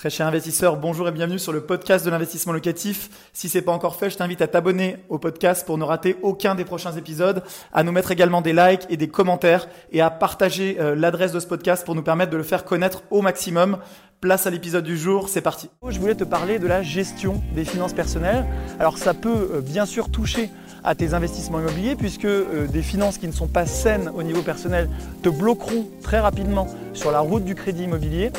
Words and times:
Très 0.00 0.08
cher 0.08 0.26
investisseur, 0.26 0.78
bonjour 0.78 1.06
et 1.08 1.12
bienvenue 1.12 1.38
sur 1.38 1.52
le 1.52 1.60
podcast 1.60 2.06
de 2.06 2.10
l'investissement 2.10 2.54
locatif. 2.54 3.10
Si 3.34 3.50
c'est 3.50 3.60
pas 3.60 3.72
encore 3.72 3.96
fait, 3.96 4.08
je 4.08 4.16
t'invite 4.16 4.40
à 4.40 4.46
t'abonner 4.46 4.96
au 5.10 5.18
podcast 5.18 5.66
pour 5.66 5.76
ne 5.76 5.84
rater 5.84 6.16
aucun 6.22 6.54
des 6.54 6.64
prochains 6.64 6.96
épisodes, 6.96 7.42
à 7.74 7.82
nous 7.82 7.92
mettre 7.92 8.10
également 8.10 8.40
des 8.40 8.54
likes 8.54 8.86
et 8.88 8.96
des 8.96 9.08
commentaires 9.08 9.68
et 9.92 10.00
à 10.00 10.08
partager 10.08 10.78
euh, 10.80 10.94
l'adresse 10.94 11.32
de 11.32 11.38
ce 11.38 11.46
podcast 11.46 11.84
pour 11.84 11.94
nous 11.94 12.02
permettre 12.02 12.32
de 12.32 12.38
le 12.38 12.42
faire 12.42 12.64
connaître 12.64 13.02
au 13.10 13.20
maximum. 13.20 13.76
Place 14.22 14.46
à 14.46 14.50
l'épisode 14.50 14.84
du 14.84 14.96
jour, 14.96 15.28
c'est 15.28 15.42
parti. 15.42 15.68
Je 15.86 16.00
voulais 16.00 16.14
te 16.14 16.24
parler 16.24 16.58
de 16.58 16.66
la 16.66 16.82
gestion 16.82 17.42
des 17.54 17.66
finances 17.66 17.92
personnelles. 17.92 18.46
Alors 18.78 18.96
ça 18.96 19.12
peut 19.12 19.50
euh, 19.52 19.60
bien 19.60 19.84
sûr 19.84 20.10
toucher 20.10 20.48
à 20.82 20.94
tes 20.94 21.12
investissements 21.12 21.60
immobiliers 21.60 21.94
puisque 21.94 22.24
euh, 22.24 22.66
des 22.66 22.82
finances 22.82 23.18
qui 23.18 23.26
ne 23.26 23.32
sont 23.32 23.48
pas 23.48 23.66
saines 23.66 24.10
au 24.14 24.22
niveau 24.22 24.40
personnel 24.40 24.88
te 25.22 25.28
bloqueront 25.28 25.88
très 26.02 26.20
rapidement 26.20 26.68
sur 26.94 27.10
la 27.12 27.20
route 27.20 27.44
du 27.44 27.54
crédit 27.54 27.84
immobilier 27.84 28.30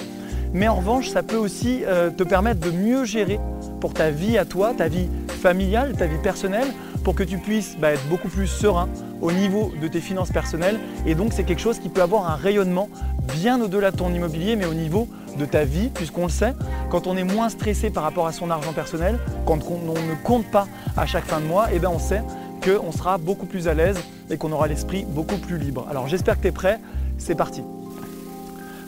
mais 0.53 0.67
en 0.67 0.75
revanche, 0.75 1.09
ça 1.09 1.23
peut 1.23 1.37
aussi 1.37 1.81
euh, 1.85 2.09
te 2.09 2.23
permettre 2.23 2.59
de 2.59 2.71
mieux 2.71 3.05
gérer 3.05 3.39
pour 3.79 3.93
ta 3.93 4.11
vie 4.11 4.37
à 4.37 4.45
toi, 4.45 4.73
ta 4.77 4.87
vie 4.87 5.07
familiale, 5.27 5.93
ta 5.97 6.05
vie 6.05 6.17
personnelle, 6.21 6.67
pour 7.03 7.15
que 7.15 7.23
tu 7.23 7.37
puisses 7.37 7.77
bah, 7.79 7.91
être 7.91 8.07
beaucoup 8.09 8.27
plus 8.27 8.47
serein 8.47 8.89
au 9.21 9.31
niveau 9.31 9.71
de 9.81 9.87
tes 9.87 10.01
finances 10.01 10.31
personnelles. 10.31 10.79
Et 11.05 11.15
donc 11.15 11.33
c'est 11.33 11.43
quelque 11.43 11.61
chose 11.61 11.79
qui 11.79 11.89
peut 11.89 12.01
avoir 12.01 12.29
un 12.29 12.35
rayonnement 12.35 12.89
bien 13.33 13.61
au-delà 13.61 13.91
de 13.91 13.97
ton 13.97 14.13
immobilier, 14.13 14.55
mais 14.55 14.65
au 14.65 14.73
niveau 14.73 15.07
de 15.37 15.45
ta 15.45 15.63
vie, 15.63 15.89
puisqu'on 15.89 16.23
le 16.23 16.29
sait, 16.29 16.53
quand 16.89 17.07
on 17.07 17.15
est 17.15 17.23
moins 17.23 17.49
stressé 17.49 17.89
par 17.89 18.03
rapport 18.03 18.27
à 18.27 18.33
son 18.33 18.51
argent 18.51 18.73
personnel, 18.73 19.17
quand 19.45 19.59
on 19.69 19.93
ne 19.93 20.15
compte 20.23 20.45
pas 20.51 20.67
à 20.97 21.05
chaque 21.05 21.25
fin 21.25 21.39
de 21.39 21.45
mois, 21.45 21.71
et 21.71 21.77
eh 21.77 21.79
bien 21.79 21.89
on 21.89 21.99
sait 21.99 22.21
qu'on 22.63 22.91
sera 22.91 23.17
beaucoup 23.17 23.45
plus 23.45 23.67
à 23.67 23.73
l'aise 23.73 23.97
et 24.29 24.37
qu'on 24.37 24.51
aura 24.51 24.67
l'esprit 24.67 25.05
beaucoup 25.07 25.37
plus 25.37 25.57
libre. 25.57 25.87
Alors 25.89 26.07
j'espère 26.07 26.37
que 26.37 26.41
tu 26.41 26.47
es 26.49 26.51
prêt, 26.51 26.79
c'est 27.17 27.35
parti. 27.35 27.63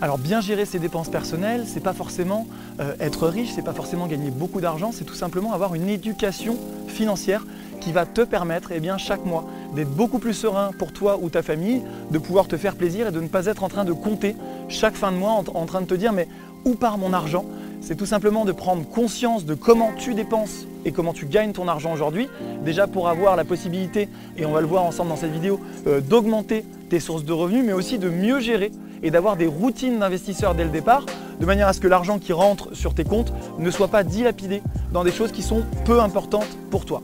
Alors 0.03 0.17
bien 0.17 0.41
gérer 0.41 0.65
ses 0.65 0.79
dépenses 0.79 1.07
personnelles, 1.07 1.63
c'est 1.65 1.79
pas 1.79 1.93
forcément 1.93 2.45
euh, 2.81 2.93
être 2.99 3.25
riche, 3.25 3.51
c'est 3.55 3.61
pas 3.61 3.71
forcément 3.71 4.05
gagner 4.05 4.31
beaucoup 4.31 4.59
d'argent, 4.59 4.91
c'est 4.91 5.05
tout 5.05 5.13
simplement 5.13 5.53
avoir 5.53 5.75
une 5.75 5.87
éducation 5.87 6.57
financière 6.89 7.45
qui 7.79 7.93
va 7.93 8.05
te 8.05 8.19
permettre 8.19 8.73
eh 8.73 8.81
chaque 8.97 9.23
mois 9.23 9.45
d'être 9.73 9.91
beaucoup 9.91 10.19
plus 10.19 10.33
serein 10.33 10.71
pour 10.77 10.91
toi 10.91 11.19
ou 11.21 11.29
ta 11.29 11.41
famille, 11.41 11.83
de 12.11 12.17
pouvoir 12.17 12.49
te 12.49 12.57
faire 12.57 12.75
plaisir 12.75 13.07
et 13.07 13.11
de 13.13 13.21
ne 13.21 13.29
pas 13.29 13.45
être 13.45 13.63
en 13.63 13.69
train 13.69 13.85
de 13.85 13.93
compter 13.93 14.35
chaque 14.67 14.95
fin 14.95 15.09
de 15.09 15.15
mois 15.15 15.41
en, 15.53 15.65
train 15.65 15.79
de 15.79 15.85
te 15.85 15.95
dire 15.95 16.11
mais 16.11 16.27
où 16.65 16.75
part 16.75 16.97
mon 16.97 17.13
argent? 17.13 17.45
C'est 17.79 17.95
tout 17.95 18.05
simplement 18.05 18.43
de 18.43 18.51
prendre 18.51 18.85
conscience 18.85 19.45
de 19.45 19.53
comment 19.53 19.91
tu 19.97 20.15
dépenses 20.15 20.67
et 20.83 20.91
comment 20.91 21.13
tu 21.13 21.27
gagnes 21.27 21.53
ton 21.53 21.69
argent 21.69 21.93
aujourd'hui. 21.93 22.27
Déjà 22.65 22.87
pour 22.87 23.07
avoir 23.07 23.37
la 23.37 23.45
possibilité, 23.45 24.09
et 24.37 24.45
on 24.45 24.51
va 24.51 24.59
le 24.59 24.67
voir 24.67 24.83
ensemble 24.83 25.11
dans 25.11 25.15
cette 25.15 25.31
vidéo, 25.31 25.61
euh, 25.87 26.01
d'augmenter 26.01 26.65
tes 26.89 26.99
sources 26.99 27.23
de 27.23 27.31
revenus, 27.31 27.63
mais 27.65 27.73
aussi 27.73 27.99
de 27.99 28.09
mieux 28.09 28.41
gérer 28.41 28.71
et 29.03 29.11
d'avoir 29.11 29.35
des 29.35 29.45
routines 29.45 29.99
d'investisseurs 29.99 30.55
dès 30.55 30.63
le 30.63 30.69
départ, 30.69 31.05
de 31.39 31.45
manière 31.45 31.67
à 31.67 31.73
ce 31.73 31.79
que 31.79 31.87
l'argent 31.87 32.17
qui 32.19 32.33
rentre 32.33 32.73
sur 32.73 32.95
tes 32.95 33.03
comptes 33.03 33.33
ne 33.59 33.69
soit 33.69 33.89
pas 33.89 34.03
dilapidé 34.03 34.63
dans 34.91 35.03
des 35.03 35.11
choses 35.11 35.31
qui 35.31 35.43
sont 35.43 35.63
peu 35.85 35.99
importantes 35.99 36.57
pour 36.71 36.85
toi. 36.85 37.03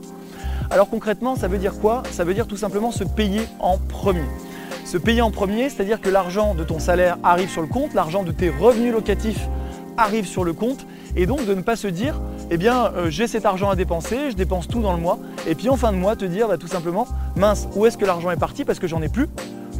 Alors 0.70 0.88
concrètement, 0.88 1.36
ça 1.36 1.46
veut 1.46 1.58
dire 1.58 1.78
quoi? 1.78 2.02
Ça 2.10 2.24
veut 2.24 2.34
dire 2.34 2.46
tout 2.46 2.56
simplement 2.56 2.90
se 2.90 3.04
payer 3.04 3.42
en 3.58 3.76
premier. 3.76 4.24
Se 4.84 4.96
payer 4.96 5.20
en 5.20 5.30
premier, 5.30 5.68
c'est-à-dire 5.68 6.00
que 6.00 6.08
l'argent 6.08 6.54
de 6.54 6.64
ton 6.64 6.78
salaire 6.78 7.18
arrive 7.22 7.50
sur 7.50 7.60
le 7.60 7.68
compte, 7.68 7.92
l'argent 7.94 8.22
de 8.22 8.32
tes 8.32 8.50
revenus 8.50 8.92
locatifs 8.92 9.48
arrive 9.96 10.26
sur 10.26 10.44
le 10.44 10.52
compte, 10.52 10.86
et 11.16 11.26
donc 11.26 11.44
de 11.44 11.54
ne 11.54 11.60
pas 11.60 11.76
se 11.76 11.88
dire, 11.88 12.20
eh 12.50 12.56
bien, 12.56 12.92
euh, 12.96 13.10
j'ai 13.10 13.26
cet 13.26 13.44
argent 13.44 13.68
à 13.68 13.76
dépenser, 13.76 14.30
je 14.30 14.36
dépense 14.36 14.66
tout 14.66 14.80
dans 14.80 14.94
le 14.94 15.00
mois, 15.00 15.18
et 15.46 15.54
puis 15.54 15.68
en 15.68 15.76
fin 15.76 15.92
de 15.92 15.98
mois, 15.98 16.16
te 16.16 16.24
dire 16.24 16.48
bah, 16.48 16.56
tout 16.56 16.68
simplement, 16.68 17.06
mince, 17.36 17.68
où 17.74 17.84
est-ce 17.84 17.98
que 17.98 18.06
l'argent 18.06 18.30
est 18.30 18.38
parti? 18.38 18.64
Parce 18.64 18.78
que 18.78 18.86
j'en 18.86 19.02
ai 19.02 19.08
plus 19.08 19.28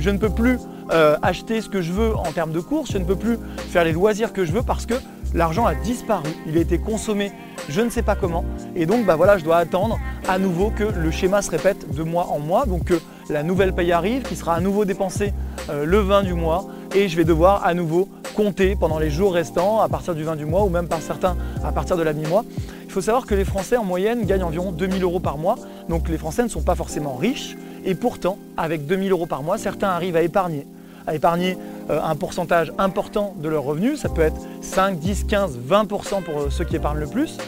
je 0.01 0.11
ne 0.11 0.19
peux 0.19 0.31
plus 0.31 0.59
euh, 0.93 1.17
acheter 1.23 1.61
ce 1.61 1.69
que 1.69 1.81
je 1.81 1.93
veux 1.93 2.17
en 2.17 2.33
termes 2.33 2.53
de 2.53 2.61
courses, 2.61 2.93
je 2.93 2.99
ne 2.99 3.05
peux 3.05 3.17
plus 3.17 3.39
faire 3.57 3.85
les 3.85 3.93
loisirs 3.93 4.33
que 4.33 4.45
je 4.45 4.53
veux 4.53 4.63
parce 4.63 4.87
que 4.87 4.95
l'argent 5.35 5.67
a 5.67 5.75
disparu, 5.75 6.29
il 6.47 6.57
a 6.57 6.61
été 6.61 6.79
consommé 6.79 7.33
je 7.71 7.81
ne 7.81 7.91
sais 7.91 8.03
pas 8.03 8.17
comment. 8.17 8.45
Et 8.75 8.87
donc 8.87 9.07
bah 9.07 9.17
voilà 9.17 9.39
je 9.39 9.45
dois 9.45 9.57
attendre 9.57 9.99
à 10.29 10.39
nouveau 10.39 10.71
que 10.71 10.85
le 10.85 11.11
schéma 11.11 11.43
se 11.43 11.51
répète 11.51 11.95
de 11.95 12.03
mois 12.03 12.29
en 12.31 12.39
mois. 12.39 12.67
Donc 12.67 12.85
que 12.85 13.01
la 13.29 13.43
nouvelle 13.43 13.73
paye 13.73 13.93
arrive 13.93 14.23
qui 14.23 14.37
sera 14.37 14.55
à 14.55 14.61
nouveau 14.61 14.85
dépensée 14.85 15.33
euh, 15.69 15.85
le 15.85 15.99
20 15.99 16.23
du 16.25 16.35
mois. 16.35 16.67
Et 16.95 17.09
je 17.09 17.17
vais 17.17 17.25
devoir 17.25 17.65
à 17.65 17.75
nouveau 17.75 18.09
compter 18.35 18.77
pendant 18.77 18.99
les 18.99 19.11
jours 19.11 19.35
restants 19.35 19.81
à 19.81 19.89
partir 19.89 20.15
du 20.15 20.25
20 20.25 20.37
du 20.37 20.47
mois 20.47 20.65
ou 20.65 20.69
même 20.69 20.89
par 20.89 21.01
certains 21.01 21.37
à 21.65 21.73
partir 21.73 21.97
de 21.97 22.03
la 22.03 22.13
mi-mois. 22.13 22.45
Il 22.85 22.91
faut 22.91 23.01
savoir 23.01 23.27
que 23.27 23.35
les 23.35 23.45
Français 23.45 23.77
en 23.77 23.85
moyenne 23.85 24.25
gagnent 24.25 24.43
environ 24.43 24.73
2000 24.73 25.03
euros 25.03 25.21
par 25.21 25.39
mois. 25.39 25.57
Donc 25.89 26.09
les 26.09 26.19
Français 26.19 26.43
ne 26.43 26.49
sont 26.49 26.63
pas 26.63 26.75
forcément 26.75 27.15
riches. 27.15 27.57
Et 27.85 27.95
pourtant, 27.95 28.37
avec 28.57 28.87
2000 28.87 29.13
euros 29.13 29.27
par 29.27 29.43
mois, 29.43 29.57
certains 29.59 29.89
arrivent 29.89 30.17
à 30.17 30.23
épargner, 30.23 30.67
à 31.07 31.15
épargner 31.15 31.57
euh, 31.91 32.01
un 32.03 32.15
pourcentage 32.17 32.73
important 32.79 33.35
de 33.39 33.49
leurs 33.49 33.65
revenus. 33.65 34.01
Ça 34.01 34.09
peut 34.09 34.23
être 34.23 34.41
5, 34.63 34.99
10, 34.99 35.25
15, 35.25 35.59
20% 35.59 36.23
pour 36.23 36.41
euh, 36.41 36.51
ceux 36.51 36.65
qui 36.65 36.77
épargnent 36.77 37.01
le 37.01 37.07
plus. 37.07 37.39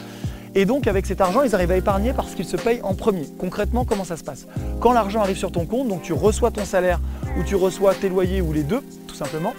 Et 0.54 0.66
donc 0.66 0.86
avec 0.86 1.06
cet 1.06 1.20
argent, 1.20 1.42
ils 1.42 1.54
arrivent 1.54 1.70
à 1.70 1.76
épargner 1.76 2.12
parce 2.12 2.34
qu'ils 2.34 2.44
se 2.44 2.56
payent 2.56 2.80
en 2.82 2.94
premier. 2.94 3.26
Concrètement, 3.38 3.84
comment 3.84 4.04
ça 4.04 4.16
se 4.16 4.24
passe? 4.24 4.46
Quand 4.80 4.92
l'argent 4.92 5.20
arrive 5.20 5.38
sur 5.38 5.50
ton 5.50 5.64
compte, 5.64 5.88
donc 5.88 6.02
tu 6.02 6.12
reçois 6.12 6.50
ton 6.50 6.64
salaire 6.64 7.00
ou 7.38 7.42
tu 7.42 7.56
reçois 7.56 7.94
tes 7.94 8.10
loyers 8.10 8.42
ou 8.42 8.52
les 8.52 8.62
deux, 8.62 8.82
tout 9.08 9.14
simplement, 9.14 9.54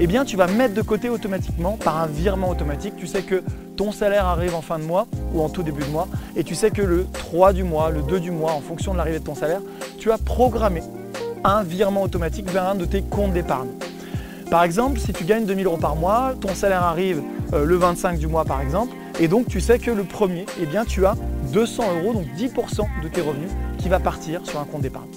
eh 0.00 0.06
bien 0.08 0.24
tu 0.24 0.36
vas 0.36 0.48
mettre 0.48 0.74
de 0.74 0.82
côté 0.82 1.08
automatiquement 1.08 1.76
par 1.76 1.98
un 1.98 2.06
virement 2.06 2.50
automatique. 2.50 2.94
Tu 2.96 3.06
sais 3.06 3.22
que 3.22 3.42
ton 3.76 3.92
salaire 3.92 4.26
arrive 4.26 4.56
en 4.56 4.62
fin 4.62 4.80
de 4.80 4.84
mois 4.84 5.06
ou 5.32 5.42
en 5.42 5.48
tout 5.48 5.62
début 5.62 5.84
de 5.84 5.90
mois 5.90 6.08
et 6.34 6.42
tu 6.42 6.56
sais 6.56 6.72
que 6.72 6.82
le 6.82 7.06
3 7.12 7.52
du 7.52 7.62
mois, 7.62 7.90
le 7.90 8.02
2 8.02 8.18
du 8.18 8.32
mois, 8.32 8.52
en 8.52 8.60
fonction 8.60 8.92
de 8.92 8.98
l'arrivée 8.98 9.20
de 9.20 9.24
ton 9.24 9.36
salaire, 9.36 9.60
tu 9.98 10.10
as 10.10 10.18
programmé 10.18 10.82
un 11.44 11.62
virement 11.62 12.02
automatique 12.02 12.50
vers 12.50 12.68
un 12.68 12.74
de 12.74 12.84
tes 12.84 13.02
comptes 13.02 13.32
d'épargne. 13.32 13.70
Par 14.50 14.64
exemple, 14.64 15.00
si 15.00 15.12
tu 15.12 15.24
gagnes 15.24 15.46
2000 15.46 15.66
euros 15.66 15.76
par 15.76 15.96
mois, 15.96 16.34
ton 16.40 16.54
salaire 16.54 16.82
arrive 16.82 17.22
euh, 17.52 17.64
le 17.64 17.76
25 17.76 18.18
du 18.18 18.26
mois 18.26 18.44
par 18.44 18.60
exemple, 18.60 18.94
et 19.18 19.28
donc 19.28 19.46
tu 19.48 19.60
sais 19.60 19.78
que 19.78 19.90
le 19.90 20.04
premier, 20.04 20.46
eh 20.60 20.66
bien, 20.66 20.84
tu 20.84 21.06
as 21.06 21.14
200 21.52 21.84
euros, 22.02 22.12
donc 22.12 22.26
10% 22.36 23.02
de 23.02 23.08
tes 23.08 23.20
revenus 23.20 23.50
qui 23.78 23.88
va 23.88 23.98
partir 23.98 24.44
sur 24.46 24.58
un 24.58 24.64
compte 24.64 24.82
d'épargne. 24.82 25.08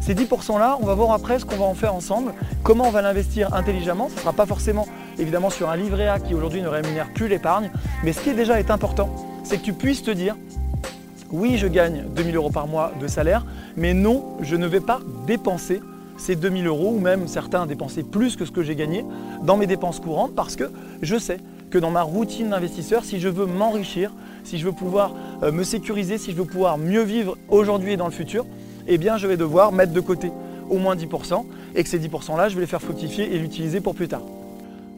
Ces 0.00 0.14
10%-là, 0.14 0.78
on 0.80 0.86
va 0.86 0.94
voir 0.94 1.12
après 1.12 1.38
ce 1.38 1.44
qu'on 1.44 1.56
va 1.56 1.66
en 1.66 1.74
faire 1.74 1.94
ensemble, 1.94 2.32
comment 2.62 2.84
on 2.84 2.90
va 2.90 3.02
l'investir 3.02 3.52
intelligemment. 3.54 4.08
Ce 4.08 4.14
ne 4.14 4.20
sera 4.20 4.32
pas 4.32 4.46
forcément 4.46 4.86
évidemment 5.18 5.50
sur 5.50 5.68
un 5.68 5.76
livret 5.76 6.08
A 6.08 6.18
qui 6.18 6.34
aujourd'hui 6.34 6.62
ne 6.62 6.68
rémunère 6.68 7.12
plus 7.12 7.28
l'épargne, 7.28 7.70
mais 8.04 8.12
ce 8.12 8.20
qui 8.20 8.32
déjà 8.32 8.58
est 8.58 8.70
important, 8.70 9.10
c'est 9.44 9.58
que 9.58 9.64
tu 9.64 9.74
puisses 9.74 10.02
te 10.02 10.10
dire, 10.10 10.34
oui, 11.30 11.58
je 11.58 11.66
gagne 11.66 12.04
2000 12.14 12.36
euros 12.36 12.50
par 12.50 12.66
mois 12.66 12.92
de 12.98 13.06
salaire, 13.06 13.44
mais 13.78 13.94
non, 13.94 14.36
je 14.42 14.56
ne 14.56 14.66
vais 14.66 14.80
pas 14.80 15.00
dépenser 15.26 15.80
ces 16.16 16.34
2000 16.34 16.66
euros, 16.66 16.94
ou 16.96 16.98
même 16.98 17.28
certains 17.28 17.64
dépenser 17.64 18.02
plus 18.02 18.34
que 18.34 18.44
ce 18.44 18.50
que 18.50 18.62
j'ai 18.62 18.74
gagné 18.74 19.04
dans 19.44 19.56
mes 19.56 19.66
dépenses 19.66 20.00
courantes, 20.00 20.34
parce 20.34 20.56
que 20.56 20.64
je 21.00 21.16
sais 21.16 21.38
que 21.70 21.78
dans 21.78 21.90
ma 21.90 22.02
routine 22.02 22.50
d'investisseur, 22.50 23.04
si 23.04 23.20
je 23.20 23.28
veux 23.28 23.46
m'enrichir, 23.46 24.12
si 24.42 24.58
je 24.58 24.64
veux 24.64 24.72
pouvoir 24.72 25.14
euh, 25.42 25.52
me 25.52 25.62
sécuriser, 25.62 26.18
si 26.18 26.32
je 26.32 26.36
veux 26.36 26.44
pouvoir 26.44 26.76
mieux 26.76 27.02
vivre 27.02 27.36
aujourd'hui 27.48 27.92
et 27.92 27.96
dans 27.96 28.06
le 28.06 28.12
futur, 28.12 28.46
eh 28.88 28.98
bien 28.98 29.16
je 29.16 29.26
vais 29.26 29.36
devoir 29.36 29.70
mettre 29.70 29.92
de 29.92 30.00
côté 30.00 30.32
au 30.68 30.78
moins 30.78 30.96
10% 30.96 31.44
et 31.76 31.82
que 31.84 31.88
ces 31.88 32.00
10%-là, 32.00 32.48
je 32.48 32.56
vais 32.56 32.62
les 32.62 32.66
faire 32.66 32.82
fructifier 32.82 33.32
et 33.32 33.38
l'utiliser 33.38 33.80
pour 33.80 33.94
plus 33.94 34.08
tard. 34.08 34.22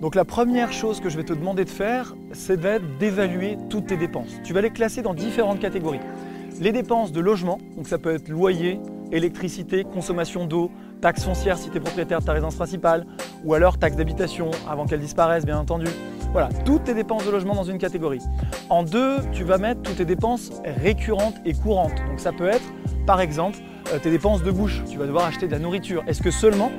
Donc 0.01 0.15
la 0.15 0.25
première 0.25 0.73
chose 0.73 1.01
que 1.01 1.11
je 1.11 1.19
vais 1.19 1.25
te 1.25 1.35
demander 1.35 1.67
de 1.67 1.71
faire, 1.71 2.15
c'est 2.33 2.59
d'évaluer 2.99 3.59
toutes 3.69 3.89
tes 3.89 3.99
dépenses. 3.99 4.31
Tu 4.45 4.55
vas 4.55 4.63
les 4.63 4.71
classer 4.71 5.03
dans 5.03 5.13
différentes 5.13 5.61
catégories. 5.61 6.01
Les 6.61 6.73
dépenses 6.73 7.11
de 7.11 7.21
logement, 7.21 7.57
donc 7.75 7.89
ça 7.89 7.97
peut 7.97 8.15
être 8.15 8.29
loyer, 8.29 8.79
électricité, 9.13 9.83
consommation 9.83 10.45
d'eau, 10.45 10.71
taxe 11.01 11.25
foncière 11.25 11.57
si 11.57 11.71
tu 11.71 11.79
es 11.79 11.81
propriétaire 11.81 12.21
de 12.21 12.27
ta 12.27 12.33
résidence 12.33 12.57
principale, 12.57 13.07
ou 13.45 13.55
alors 13.55 13.79
taxe 13.79 13.97
d'habitation 13.97 14.51
avant 14.69 14.85
qu'elle 14.85 15.01
disparaisse 15.01 15.47
bien 15.47 15.59
entendu, 15.59 15.87
voilà, 16.33 16.51
toutes 16.67 16.85
tes 16.85 16.93
dépenses 16.93 17.25
de 17.25 17.31
logement 17.31 17.55
dans 17.55 17.65
une 17.65 17.79
catégorie. 17.79 18.21
En 18.69 18.83
deux, 18.83 19.17
tu 19.33 19.43
vas 19.43 19.57
mettre 19.57 19.81
toutes 19.81 19.97
tes 19.97 20.05
dépenses 20.05 20.51
récurrentes 20.63 21.37
et 21.47 21.55
courantes. 21.55 21.97
Donc 22.07 22.21
ça 22.21 22.31
peut 22.31 22.49
être, 22.49 22.75
par 23.07 23.23
exemple, 23.23 23.57
euh, 23.95 23.99
tes 23.99 24.11
dépenses 24.11 24.43
de 24.43 24.51
bouche. 24.51 24.83
Tu 24.87 24.99
vas 24.99 25.07
devoir 25.07 25.25
acheter 25.25 25.47
de 25.47 25.53
la 25.53 25.61
nourriture. 25.61 26.05
Est-ce 26.07 26.23
que 26.23 26.31
seulement 26.31 26.71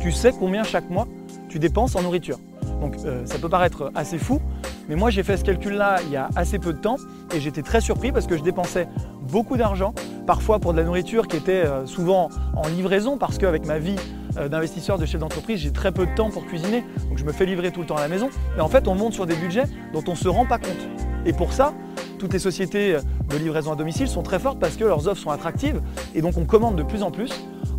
tu 0.00 0.10
sais 0.10 0.32
combien 0.32 0.64
chaque 0.64 0.90
mois 0.90 1.06
tu 1.48 1.60
dépenses 1.60 1.94
en 1.94 2.02
nourriture? 2.02 2.40
Donc 2.80 2.96
euh, 3.04 3.24
ça 3.24 3.38
peut 3.38 3.48
paraître 3.48 3.92
assez 3.94 4.18
fou, 4.18 4.40
mais 4.88 4.96
moi 4.96 5.10
j'ai 5.10 5.22
fait 5.22 5.36
ce 5.36 5.44
calcul-là 5.44 5.98
il 6.04 6.10
y 6.10 6.16
a 6.16 6.28
assez 6.36 6.58
peu 6.58 6.72
de 6.72 6.78
temps 6.78 6.96
et 7.34 7.40
j'étais 7.40 7.62
très 7.62 7.80
surpris 7.80 8.12
parce 8.12 8.26
que 8.26 8.36
je 8.36 8.42
dépensais 8.42 8.88
beaucoup 9.28 9.56
d'argent, 9.56 9.94
parfois 10.26 10.58
pour 10.58 10.72
de 10.72 10.78
la 10.78 10.84
nourriture 10.84 11.28
qui 11.28 11.36
était 11.36 11.64
euh, 11.64 11.86
souvent 11.86 12.30
en 12.56 12.66
livraison 12.68 13.18
parce 13.18 13.38
qu'avec 13.38 13.66
ma 13.66 13.78
vie 13.78 13.96
euh, 14.38 14.48
d'investisseur, 14.48 14.98
de 14.98 15.06
chef 15.06 15.20
d'entreprise, 15.20 15.60
j'ai 15.60 15.72
très 15.72 15.92
peu 15.92 16.06
de 16.06 16.14
temps 16.14 16.30
pour 16.30 16.46
cuisiner, 16.46 16.84
donc 17.08 17.18
je 17.18 17.24
me 17.24 17.32
fais 17.32 17.44
livrer 17.44 17.70
tout 17.70 17.80
le 17.80 17.86
temps 17.86 17.96
à 17.96 18.00
la 18.00 18.08
maison. 18.08 18.30
Mais 18.56 18.62
en 18.62 18.68
fait, 18.68 18.88
on 18.88 18.94
monte 18.94 19.12
sur 19.12 19.26
des 19.26 19.34
budgets 19.34 19.64
dont 19.92 20.02
on 20.06 20.12
ne 20.12 20.16
se 20.16 20.28
rend 20.28 20.46
pas 20.46 20.58
compte. 20.58 20.88
Et 21.26 21.32
pour 21.32 21.52
ça, 21.52 21.74
toutes 22.18 22.32
les 22.32 22.38
sociétés 22.38 22.96
de 23.28 23.36
livraison 23.36 23.72
à 23.72 23.76
domicile 23.76 24.08
sont 24.08 24.22
très 24.22 24.38
fortes 24.38 24.58
parce 24.58 24.76
que 24.76 24.84
leurs 24.84 25.08
offres 25.08 25.20
sont 25.20 25.30
attractives 25.30 25.80
et 26.14 26.22
donc 26.22 26.36
on 26.36 26.44
commande 26.44 26.76
de 26.76 26.82
plus 26.82 27.02
en 27.02 27.10
plus. 27.10 27.30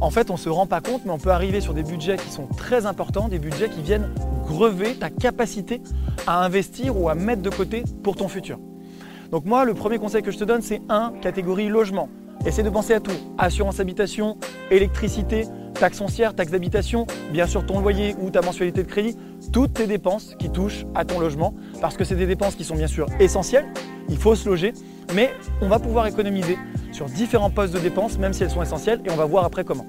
En 0.01 0.11
fait, 0.11 0.29
on 0.29 0.33
ne 0.33 0.39
se 0.39 0.49
rend 0.49 0.65
pas 0.65 0.79
compte, 0.79 1.01
mais 1.05 1.11
on 1.11 1.17
peut 1.17 1.31
arriver 1.31 1.59
sur 1.59 1.73
des 1.73 1.83
budgets 1.83 2.15
qui 2.15 2.29
sont 2.29 2.47
très 2.47 2.85
importants, 2.85 3.27
des 3.27 3.39
budgets 3.39 3.69
qui 3.69 3.81
viennent 3.81 4.07
grever 4.49 4.95
ta 4.95 5.09
capacité 5.09 5.81
à 6.25 6.43
investir 6.43 6.99
ou 6.99 7.07
à 7.09 7.15
mettre 7.15 7.41
de 7.41 7.49
côté 7.49 7.83
pour 8.03 8.15
ton 8.15 8.27
futur. 8.27 8.59
Donc 9.31 9.45
moi, 9.45 9.63
le 9.63 9.75
premier 9.75 9.99
conseil 9.99 10.23
que 10.23 10.31
je 10.31 10.37
te 10.39 10.43
donne, 10.43 10.61
c'est 10.61 10.81
un, 10.89 11.13
catégorie 11.21 11.69
logement. 11.69 12.09
Essaie 12.45 12.63
de 12.63 12.69
penser 12.69 12.93
à 12.93 12.99
tout. 12.99 13.11
Assurance 13.37 13.79
habitation, 13.79 14.37
électricité, 14.71 15.45
taxe 15.73 15.99
foncière, 15.99 16.33
taxe 16.33 16.51
d'habitation, 16.51 17.05
bien 17.31 17.45
sûr 17.45 17.65
ton 17.65 17.79
loyer 17.79 18.15
ou 18.21 18.31
ta 18.31 18.41
mensualité 18.41 18.83
de 18.83 18.87
crédit. 18.87 19.17
toutes 19.53 19.73
tes 19.73 19.87
dépenses 19.87 20.35
qui 20.39 20.49
touchent 20.49 20.85
à 20.95 21.05
ton 21.05 21.19
logement, 21.19 21.53
parce 21.79 21.95
que 21.95 22.03
c'est 22.03 22.15
des 22.15 22.25
dépenses 22.25 22.55
qui 22.55 22.63
sont 22.63 22.75
bien 22.75 22.87
sûr 22.87 23.05
essentielles, 23.19 23.67
il 24.09 24.17
faut 24.17 24.35
se 24.35 24.49
loger, 24.49 24.73
mais 25.13 25.31
on 25.61 25.67
va 25.67 25.79
pouvoir 25.79 26.07
économiser 26.07 26.57
sur 26.91 27.05
différents 27.05 27.49
postes 27.49 27.73
de 27.73 27.79
dépenses, 27.79 28.17
même 28.17 28.33
si 28.33 28.43
elles 28.43 28.49
sont 28.49 28.63
essentielles, 28.63 29.01
et 29.05 29.11
on 29.11 29.15
va 29.15 29.25
voir 29.25 29.45
après 29.45 29.63
comment. 29.63 29.85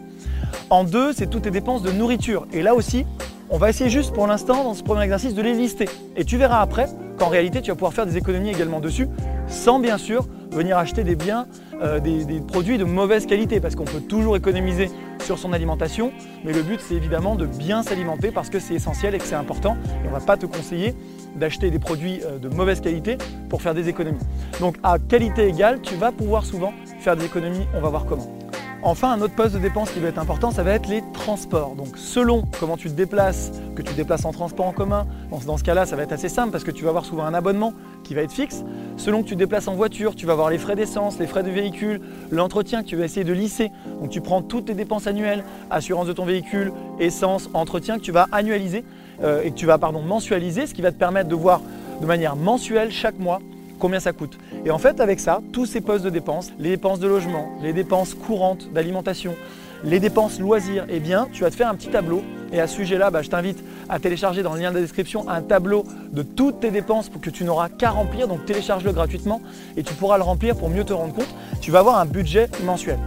En 0.68 0.84
deux, 0.84 1.12
c'est 1.12 1.28
toutes 1.28 1.42
tes 1.42 1.50
dépenses 1.50 1.82
de 1.82 1.90
nourriture. 1.90 2.46
Et 2.52 2.62
là 2.62 2.74
aussi, 2.74 3.06
on 3.50 3.58
va 3.58 3.68
essayer 3.68 3.90
juste 3.90 4.14
pour 4.14 4.26
l'instant, 4.26 4.64
dans 4.64 4.74
ce 4.74 4.82
premier 4.82 5.02
exercice, 5.02 5.34
de 5.34 5.42
les 5.42 5.54
lister. 5.54 5.86
Et 6.16 6.24
tu 6.24 6.36
verras 6.36 6.60
après 6.60 6.86
qu'en 7.18 7.28
réalité, 7.28 7.60
tu 7.60 7.70
vas 7.70 7.74
pouvoir 7.74 7.92
faire 7.92 8.06
des 8.06 8.16
économies 8.16 8.50
également 8.50 8.80
dessus, 8.80 9.08
sans 9.48 9.80
bien 9.80 9.98
sûr 9.98 10.26
venir 10.52 10.78
acheter 10.78 11.04
des 11.04 11.16
biens, 11.16 11.46
euh, 11.82 12.00
des, 12.00 12.24
des, 12.24 12.40
produits 12.40 12.78
de 12.78 12.84
mauvaise 12.84 13.26
qualité, 13.26 13.60
parce 13.60 13.74
qu'on 13.74 13.84
peut 13.84 14.00
toujours 14.00 14.36
économiser 14.36 14.90
sur 15.20 15.38
son 15.38 15.52
alimentation, 15.52 16.12
mais 16.44 16.52
le 16.52 16.62
but 16.62 16.80
c'est 16.80 16.94
évidemment 16.94 17.34
de 17.36 17.46
bien 17.46 17.82
s'alimenter 17.82 18.30
parce 18.30 18.50
que 18.50 18.58
c'est 18.58 18.74
essentiel 18.74 19.14
et 19.14 19.18
que 19.18 19.24
c'est 19.24 19.34
important, 19.34 19.76
et 20.02 20.06
on 20.06 20.14
ne 20.14 20.18
va 20.18 20.24
pas 20.24 20.36
te 20.36 20.46
conseiller 20.46 20.94
d'acheter 21.36 21.70
des 21.70 21.78
produits 21.78 22.20
euh, 22.24 22.38
de 22.38 22.48
mauvaise 22.48 22.80
qualité 22.80 23.18
pour 23.48 23.62
faire 23.62 23.74
des 23.74 23.88
économies. 23.88 24.18
Donc 24.60 24.76
à 24.82 24.98
qualité 24.98 25.46
égale, 25.46 25.80
tu 25.82 25.94
vas 25.94 26.10
pouvoir 26.10 26.44
souvent 26.44 26.72
faire 27.00 27.16
des 27.16 27.26
économies, 27.26 27.66
on 27.74 27.80
va 27.80 27.90
voir 27.90 28.06
comment. 28.06 28.39
Enfin, 28.82 29.12
un 29.12 29.20
autre 29.20 29.34
poste 29.34 29.54
de 29.54 29.58
dépense 29.58 29.90
qui 29.90 30.00
va 30.00 30.08
être 30.08 30.18
important, 30.18 30.50
ça 30.50 30.62
va 30.62 30.72
être 30.72 30.88
les 30.88 31.02
transports. 31.12 31.74
Donc 31.74 31.98
selon 31.98 32.44
comment 32.58 32.78
tu 32.78 32.88
te 32.88 32.94
déplaces, 32.94 33.52
que 33.76 33.82
tu 33.82 33.92
te 33.92 33.96
déplaces 33.96 34.24
en 34.24 34.32
transport 34.32 34.66
en 34.66 34.72
commun, 34.72 35.06
dans 35.46 35.58
ce 35.58 35.64
cas-là, 35.64 35.84
ça 35.84 35.96
va 35.96 36.02
être 36.02 36.12
assez 36.12 36.30
simple 36.30 36.50
parce 36.50 36.64
que 36.64 36.70
tu 36.70 36.84
vas 36.84 36.88
avoir 36.88 37.04
souvent 37.04 37.24
un 37.24 37.34
abonnement 37.34 37.74
qui 38.04 38.14
va 38.14 38.22
être 38.22 38.32
fixe. 38.32 38.64
Selon 38.96 39.22
que 39.22 39.28
tu 39.28 39.34
te 39.34 39.38
déplaces 39.38 39.68
en 39.68 39.74
voiture, 39.74 40.14
tu 40.14 40.24
vas 40.24 40.32
avoir 40.32 40.48
les 40.48 40.56
frais 40.56 40.76
d'essence, 40.76 41.18
les 41.18 41.26
frais 41.26 41.42
de 41.42 41.50
véhicule, 41.50 42.00
l'entretien 42.30 42.82
que 42.82 42.88
tu 42.88 42.96
vas 42.96 43.04
essayer 43.04 43.24
de 43.24 43.34
lisser. 43.34 43.70
Donc 44.00 44.08
tu 44.08 44.22
prends 44.22 44.40
toutes 44.40 44.64
tes 44.64 44.74
dépenses 44.74 45.06
annuelles, 45.06 45.44
assurance 45.70 46.06
de 46.06 46.14
ton 46.14 46.24
véhicule, 46.24 46.72
essence, 46.98 47.50
entretien 47.52 47.98
que 47.98 48.02
tu 48.02 48.12
vas 48.12 48.28
annualiser 48.32 48.84
euh, 49.22 49.42
et 49.42 49.50
que 49.50 49.56
tu 49.56 49.66
vas 49.66 49.76
pardon, 49.76 50.00
mensualiser, 50.00 50.66
ce 50.66 50.72
qui 50.72 50.80
va 50.80 50.90
te 50.90 50.98
permettre 50.98 51.28
de 51.28 51.34
voir 51.34 51.60
de 52.00 52.06
manière 52.06 52.34
mensuelle 52.34 52.90
chaque 52.90 53.18
mois 53.18 53.40
combien 53.80 53.98
ça 53.98 54.12
coûte. 54.12 54.38
Et 54.64 54.70
en 54.70 54.78
fait, 54.78 55.00
avec 55.00 55.18
ça, 55.18 55.40
tous 55.52 55.66
ces 55.66 55.80
postes 55.80 56.04
de 56.04 56.10
dépenses, 56.10 56.52
les 56.60 56.70
dépenses 56.70 57.00
de 57.00 57.08
logement, 57.08 57.48
les 57.62 57.72
dépenses 57.72 58.14
courantes 58.14 58.72
d'alimentation, 58.72 59.34
les 59.82 59.98
dépenses 59.98 60.38
loisirs, 60.38 60.84
eh 60.88 61.00
bien, 61.00 61.26
tu 61.32 61.42
vas 61.42 61.50
te 61.50 61.56
faire 61.56 61.68
un 61.68 61.74
petit 61.74 61.88
tableau. 61.88 62.22
Et 62.52 62.60
à 62.60 62.66
ce 62.66 62.76
sujet-là, 62.76 63.10
bah, 63.10 63.22
je 63.22 63.30
t'invite 63.30 63.64
à 63.88 63.98
télécharger 63.98 64.42
dans 64.42 64.54
le 64.54 64.60
lien 64.60 64.70
de 64.70 64.76
la 64.76 64.82
description 64.82 65.28
un 65.28 65.40
tableau 65.40 65.84
de 66.12 66.22
toutes 66.22 66.60
tes 66.60 66.70
dépenses 66.70 67.08
pour 67.08 67.20
que 67.20 67.30
tu 67.30 67.44
n'auras 67.44 67.68
qu'à 67.68 67.90
remplir. 67.90 68.28
Donc 68.28 68.44
télécharge-le 68.44 68.92
gratuitement 68.92 69.40
et 69.76 69.82
tu 69.82 69.94
pourras 69.94 70.18
le 70.18 70.24
remplir 70.24 70.54
pour 70.56 70.68
mieux 70.68 70.84
te 70.84 70.92
rendre 70.92 71.14
compte. 71.14 71.34
Tu 71.60 71.70
vas 71.70 71.78
avoir 71.78 71.98
un 71.98 72.06
budget 72.06 72.48
mensuel. 72.64 72.98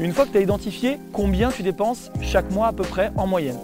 Une 0.00 0.12
fois 0.12 0.24
que 0.24 0.32
tu 0.32 0.38
as 0.38 0.40
identifié 0.40 0.98
combien 1.12 1.50
tu 1.50 1.62
dépenses 1.62 2.10
chaque 2.22 2.50
mois 2.50 2.68
à 2.68 2.72
peu 2.72 2.84
près 2.84 3.12
en 3.16 3.26
moyenne, 3.26 3.58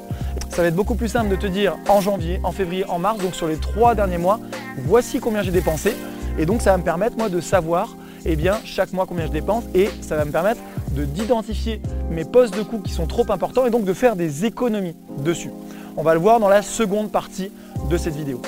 ça 0.50 0.62
va 0.62 0.68
être 0.68 0.76
beaucoup 0.76 0.94
plus 0.94 1.08
simple 1.08 1.30
de 1.30 1.36
te 1.36 1.46
dire 1.46 1.76
en 1.88 2.02
janvier, 2.02 2.40
en 2.44 2.52
février, 2.52 2.84
en 2.88 2.98
mars, 2.98 3.18
donc 3.18 3.34
sur 3.34 3.48
les 3.48 3.56
trois 3.56 3.94
derniers 3.94 4.18
mois, 4.18 4.38
voici 4.84 5.18
combien 5.18 5.42
j'ai 5.42 5.50
dépensé. 5.50 5.94
Et 6.38 6.46
donc 6.46 6.62
ça 6.62 6.72
va 6.72 6.78
me 6.78 6.82
permettre 6.82 7.16
moi 7.16 7.28
de 7.28 7.40
savoir 7.40 7.96
eh 8.24 8.36
bien, 8.36 8.56
chaque 8.64 8.92
mois 8.92 9.06
combien 9.06 9.26
je 9.26 9.30
dépense 9.30 9.64
et 9.74 9.88
ça 10.00 10.16
va 10.16 10.24
me 10.24 10.32
permettre 10.32 10.60
d'identifier 10.90 11.80
mes 12.10 12.24
postes 12.24 12.56
de 12.56 12.62
coûts 12.62 12.80
qui 12.80 12.92
sont 12.92 13.06
trop 13.06 13.30
importants 13.30 13.66
et 13.66 13.70
donc 13.70 13.84
de 13.84 13.92
faire 13.92 14.16
des 14.16 14.44
économies 14.44 14.96
dessus. 15.18 15.50
On 15.96 16.02
va 16.02 16.14
le 16.14 16.20
voir 16.20 16.40
dans 16.40 16.48
la 16.48 16.62
seconde 16.62 17.10
partie 17.10 17.50
de 17.88 17.96
cette 17.96 18.16
vidéo. 18.16 18.42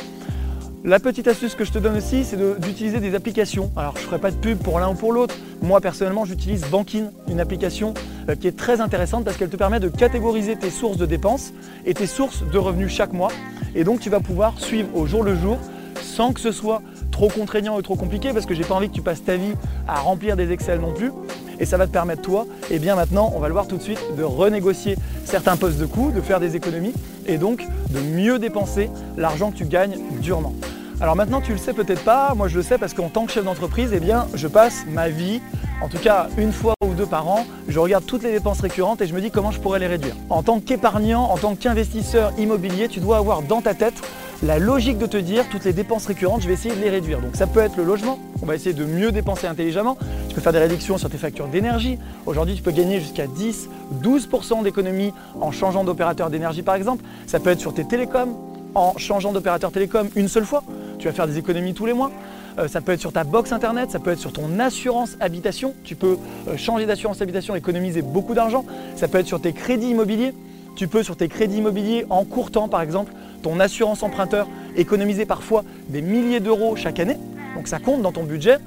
La 0.84 1.00
petite 1.00 1.26
astuce 1.26 1.54
que 1.54 1.64
je 1.64 1.72
te 1.72 1.78
donne 1.78 1.96
aussi, 1.96 2.24
c'est 2.24 2.38
d'utiliser 2.60 3.00
des 3.00 3.14
applications. 3.14 3.70
Alors, 3.76 3.94
je 3.96 4.02
ne 4.02 4.06
ferai 4.06 4.18
pas 4.18 4.30
de 4.30 4.36
pub 4.36 4.58
pour 4.58 4.78
l'un 4.78 4.90
ou 4.90 4.94
pour 4.94 5.12
l'autre. 5.12 5.34
Moi, 5.60 5.80
personnellement, 5.80 6.24
j'utilise 6.24 6.62
Bankin, 6.70 7.10
une 7.28 7.40
application 7.40 7.94
euh, 8.28 8.36
qui 8.36 8.46
est 8.46 8.56
très 8.56 8.80
intéressante 8.80 9.24
parce 9.24 9.36
qu'elle 9.36 9.48
te 9.48 9.56
permet 9.56 9.80
de 9.80 9.88
catégoriser 9.88 10.56
tes 10.56 10.70
sources 10.70 10.96
de 10.96 11.04
dépenses 11.04 11.52
et 11.84 11.94
tes 11.94 12.06
sources 12.06 12.44
de 12.44 12.58
revenus 12.58 12.92
chaque 12.92 13.12
mois. 13.12 13.32
Et 13.74 13.82
donc, 13.82 14.00
tu 14.00 14.08
vas 14.08 14.20
pouvoir 14.20 14.58
suivre 14.60 14.88
au 14.94 15.04
jour 15.06 15.24
le 15.24 15.34
jour 15.34 15.58
sans 16.00 16.32
que 16.32 16.40
ce 16.40 16.52
soit 16.52 16.80
trop 17.18 17.28
contraignant 17.28 17.76
ou 17.76 17.82
trop 17.82 17.96
compliqué 17.96 18.32
parce 18.32 18.46
que 18.46 18.54
j'ai 18.54 18.62
pas 18.62 18.74
envie 18.74 18.88
que 18.88 18.94
tu 18.94 19.02
passes 19.02 19.24
ta 19.24 19.34
vie 19.34 19.54
à 19.88 19.98
remplir 19.98 20.36
des 20.36 20.52
Excel 20.52 20.78
non 20.78 20.92
plus. 20.92 21.10
Et 21.58 21.64
ça 21.64 21.76
va 21.76 21.88
te 21.88 21.92
permettre, 21.92 22.22
toi, 22.22 22.46
et 22.70 22.76
eh 22.76 22.78
bien 22.78 22.94
maintenant, 22.94 23.32
on 23.34 23.40
va 23.40 23.48
le 23.48 23.54
voir 23.54 23.66
tout 23.66 23.76
de 23.76 23.82
suite, 23.82 23.98
de 24.16 24.22
renégocier 24.22 24.94
certains 25.24 25.56
postes 25.56 25.80
de 25.80 25.86
coûts, 25.86 26.12
de 26.12 26.20
faire 26.20 26.38
des 26.38 26.54
économies 26.54 26.94
et 27.26 27.36
donc 27.36 27.66
de 27.90 27.98
mieux 27.98 28.38
dépenser 28.38 28.88
l'argent 29.16 29.50
que 29.50 29.56
tu 29.56 29.64
gagnes 29.64 29.98
durement. 30.20 30.52
Alors 31.00 31.16
maintenant, 31.16 31.40
tu 31.40 31.50
le 31.50 31.58
sais 31.58 31.72
peut-être 31.72 32.04
pas, 32.04 32.34
moi 32.36 32.46
je 32.46 32.56
le 32.56 32.62
sais 32.62 32.78
parce 32.78 32.94
qu'en 32.94 33.08
tant 33.08 33.26
que 33.26 33.32
chef 33.32 33.44
d'entreprise, 33.44 33.90
eh 33.92 33.98
bien, 33.98 34.28
je 34.34 34.46
passe 34.46 34.84
ma 34.88 35.08
vie, 35.08 35.40
en 35.82 35.88
tout 35.88 35.98
cas 35.98 36.28
une 36.38 36.52
fois 36.52 36.74
ou 36.84 36.94
deux 36.94 37.06
par 37.06 37.26
an, 37.26 37.44
je 37.66 37.80
regarde 37.80 38.06
toutes 38.06 38.22
les 38.22 38.30
dépenses 38.30 38.60
récurrentes 38.60 39.00
et 39.00 39.08
je 39.08 39.14
me 39.14 39.20
dis 39.20 39.32
comment 39.32 39.50
je 39.50 39.58
pourrais 39.58 39.80
les 39.80 39.88
réduire. 39.88 40.14
En 40.30 40.44
tant 40.44 40.60
qu'épargnant, 40.60 41.24
en 41.24 41.36
tant 41.36 41.56
qu'investisseur 41.56 42.32
immobilier, 42.38 42.86
tu 42.86 43.00
dois 43.00 43.16
avoir 43.16 43.42
dans 43.42 43.60
ta 43.60 43.74
tête 43.74 44.00
la 44.42 44.58
logique 44.58 44.98
de 44.98 45.06
te 45.06 45.16
dire 45.16 45.48
toutes 45.50 45.64
les 45.64 45.72
dépenses 45.72 46.06
récurrentes, 46.06 46.42
je 46.42 46.48
vais 46.48 46.54
essayer 46.54 46.74
de 46.74 46.80
les 46.80 46.90
réduire. 46.90 47.20
Donc 47.20 47.34
ça 47.34 47.46
peut 47.46 47.60
être 47.60 47.76
le 47.76 47.84
logement, 47.84 48.18
on 48.40 48.46
va 48.46 48.54
essayer 48.54 48.72
de 48.72 48.84
mieux 48.84 49.10
dépenser 49.10 49.46
intelligemment. 49.46 49.96
Tu 50.28 50.34
peux 50.34 50.40
faire 50.40 50.52
des 50.52 50.60
réductions 50.60 50.96
sur 50.96 51.10
tes 51.10 51.18
factures 51.18 51.48
d'énergie. 51.48 51.98
Aujourd'hui, 52.24 52.54
tu 52.54 52.62
peux 52.62 52.70
gagner 52.70 53.00
jusqu'à 53.00 53.26
10, 53.26 53.68
12% 54.02 54.62
d'économie 54.62 55.12
en 55.40 55.50
changeant 55.50 55.82
d'opérateur 55.82 56.30
d'énergie 56.30 56.62
par 56.62 56.76
exemple. 56.76 57.04
Ça 57.26 57.40
peut 57.40 57.50
être 57.50 57.60
sur 57.60 57.74
tes 57.74 57.84
télécoms, 57.84 58.36
en 58.74 58.96
changeant 58.96 59.32
d'opérateur 59.32 59.72
télécom 59.72 60.08
une 60.14 60.28
seule 60.28 60.44
fois. 60.44 60.62
Tu 60.98 61.08
vas 61.08 61.12
faire 61.12 61.26
des 61.26 61.38
économies 61.38 61.74
tous 61.74 61.86
les 61.86 61.92
mois. 61.92 62.12
Euh, 62.58 62.68
ça 62.68 62.80
peut 62.80 62.92
être 62.92 63.00
sur 63.00 63.12
ta 63.12 63.24
box 63.24 63.52
internet, 63.52 63.90
ça 63.90 63.98
peut 63.98 64.10
être 64.10 64.18
sur 64.18 64.32
ton 64.32 64.60
assurance 64.60 65.16
habitation. 65.20 65.74
Tu 65.84 65.96
peux 65.96 66.16
euh, 66.48 66.56
changer 66.56 66.86
d'assurance 66.86 67.20
habitation, 67.22 67.56
économiser 67.56 68.02
beaucoup 68.02 68.34
d'argent. 68.34 68.64
Ça 68.94 69.08
peut 69.08 69.18
être 69.18 69.26
sur 69.26 69.40
tes 69.40 69.52
crédits 69.52 69.90
immobiliers. 69.90 70.32
Tu 70.76 70.86
peux 70.86 71.02
sur 71.02 71.16
tes 71.16 71.26
crédits 71.26 71.58
immobiliers 71.58 72.06
en 72.08 72.24
court 72.24 72.52
temps 72.52 72.68
par 72.68 72.82
exemple 72.82 73.12
ton 73.42 73.60
assurance 73.60 74.02
emprunteur, 74.02 74.48
économiser 74.76 75.26
parfois 75.26 75.64
des 75.88 76.02
milliers 76.02 76.40
d'euros 76.40 76.76
chaque 76.76 77.00
année, 77.00 77.16
donc 77.56 77.68
ça 77.68 77.78
compte 77.78 78.02
dans 78.02 78.12
ton 78.12 78.24
budget. 78.24 78.58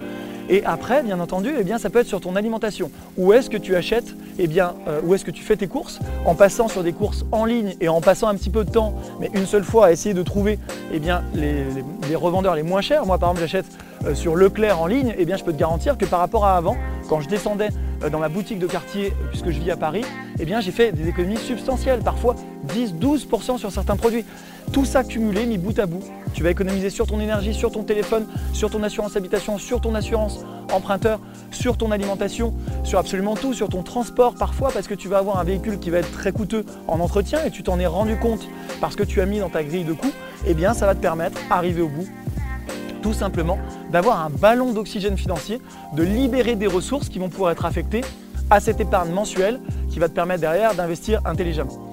Et 0.49 0.65
après, 0.65 1.01
bien 1.01 1.19
entendu, 1.21 1.49
eh 1.57 1.63
bien, 1.63 1.77
ça 1.77 1.89
peut 1.89 1.99
être 1.99 2.07
sur 2.07 2.19
ton 2.19 2.35
alimentation. 2.35 2.91
Où 3.17 3.31
est-ce 3.31 3.49
que 3.49 3.55
tu 3.55 3.75
achètes 3.77 4.15
eh 4.37 4.47
bien, 4.47 4.73
euh, 4.87 4.99
Où 5.03 5.15
est-ce 5.15 5.23
que 5.23 5.31
tu 5.31 5.43
fais 5.43 5.55
tes 5.55 5.67
courses? 5.67 5.99
En 6.25 6.35
passant 6.35 6.67
sur 6.67 6.83
des 6.83 6.91
courses 6.91 7.23
en 7.31 7.45
ligne 7.45 7.75
et 7.79 7.87
en 7.87 8.01
passant 8.01 8.27
un 8.27 8.35
petit 8.35 8.49
peu 8.49 8.65
de 8.65 8.69
temps, 8.69 8.93
mais 9.21 9.29
une 9.33 9.45
seule 9.45 9.63
fois 9.63 9.85
à 9.85 9.91
essayer 9.93 10.13
de 10.13 10.23
trouver 10.23 10.59
eh 10.91 10.99
bien, 10.99 11.23
les, 11.33 12.15
revendeurs 12.15 12.55
les 12.55 12.63
moins 12.63 12.81
chers. 12.81 13.05
Moi, 13.05 13.17
par 13.17 13.29
exemple, 13.29 13.47
j'achète 13.47 13.65
euh, 14.05 14.13
sur 14.13 14.35
Leclerc 14.35 14.81
en 14.81 14.87
ligne. 14.87 15.15
Eh 15.17 15.23
bien, 15.23 15.37
je 15.37 15.45
peux 15.45 15.53
te 15.53 15.59
garantir 15.59 15.97
que 15.97 16.05
par 16.05 16.19
rapport 16.19 16.45
à 16.45 16.57
avant, 16.57 16.75
quand 17.07 17.21
je 17.21 17.29
descendais 17.29 17.69
euh, 18.03 18.09
dans 18.09 18.19
ma 18.19 18.27
boutique 18.27 18.59
de 18.59 18.67
quartier, 18.67 19.13
puisque 19.29 19.51
je 19.51 19.59
vis 19.59 19.71
à 19.71 19.77
Paris, 19.77 20.03
eh 20.41 20.45
bien, 20.45 20.59
j'ai 20.59 20.71
fait 20.71 20.91
des 20.91 21.07
économies 21.07 21.37
substantielles, 21.37 21.99
parfois 21.99 22.35
10-12% 22.73 23.59
sur 23.59 23.71
certains 23.71 23.95
produits. 23.95 24.25
Tout 24.71 24.85
ça 24.85 25.03
cumulé, 25.03 25.45
mis 25.45 25.59
bout 25.59 25.77
à 25.77 25.85
bout, 25.85 26.01
tu 26.33 26.41
vas 26.41 26.49
économiser 26.49 26.89
sur 26.89 27.05
ton 27.05 27.19
énergie, 27.19 27.53
sur 27.53 27.71
ton 27.71 27.83
téléphone, 27.83 28.25
sur 28.51 28.71
ton 28.71 28.81
assurance 28.81 29.15
habitation, 29.15 29.59
sur 29.59 29.81
ton 29.81 29.93
assurance 29.93 30.39
emprunteur, 30.73 31.19
sur 31.51 31.77
ton 31.77 31.91
alimentation, 31.91 32.55
sur 32.83 32.97
absolument 32.97 33.35
tout, 33.35 33.53
sur 33.53 33.69
ton 33.69 33.83
transport 33.83 34.33
parfois 34.33 34.71
parce 34.71 34.87
que 34.87 34.95
tu 34.95 35.07
vas 35.07 35.19
avoir 35.19 35.37
un 35.39 35.43
véhicule 35.43 35.77
qui 35.77 35.91
va 35.91 35.99
être 35.99 36.11
très 36.11 36.31
coûteux 36.31 36.65
en 36.87 36.99
entretien 36.99 37.43
et 37.45 37.51
tu 37.51 37.61
t'en 37.61 37.77
es 37.79 37.85
rendu 37.85 38.15
compte 38.15 38.47
parce 38.79 38.95
que 38.95 39.03
tu 39.03 39.21
as 39.21 39.27
mis 39.27 39.39
dans 39.39 39.49
ta 39.49 39.63
grille 39.63 39.83
de 39.83 39.93
coûts, 39.93 40.13
eh 40.47 40.55
bien 40.55 40.73
ça 40.73 40.87
va 40.87 40.95
te 40.95 41.01
permettre, 41.01 41.39
arriver 41.51 41.83
au 41.83 41.89
bout, 41.89 42.07
tout 43.03 43.13
simplement 43.13 43.59
d'avoir 43.91 44.25
un 44.25 44.29
ballon 44.29 44.73
d'oxygène 44.73 45.17
financier, 45.17 45.61
de 45.95 46.01
libérer 46.01 46.55
des 46.55 46.67
ressources 46.67 47.09
qui 47.09 47.19
vont 47.19 47.29
pouvoir 47.29 47.51
être 47.51 47.65
affectées 47.65 48.01
à 48.49 48.59
cette 48.59 48.79
épargne 48.79 49.11
mensuelle 49.11 49.59
qui 49.91 49.99
va 49.99 50.09
te 50.09 50.13
permettre 50.13 50.41
derrière 50.41 50.73
d'investir 50.73 51.21
intelligemment. 51.25 51.91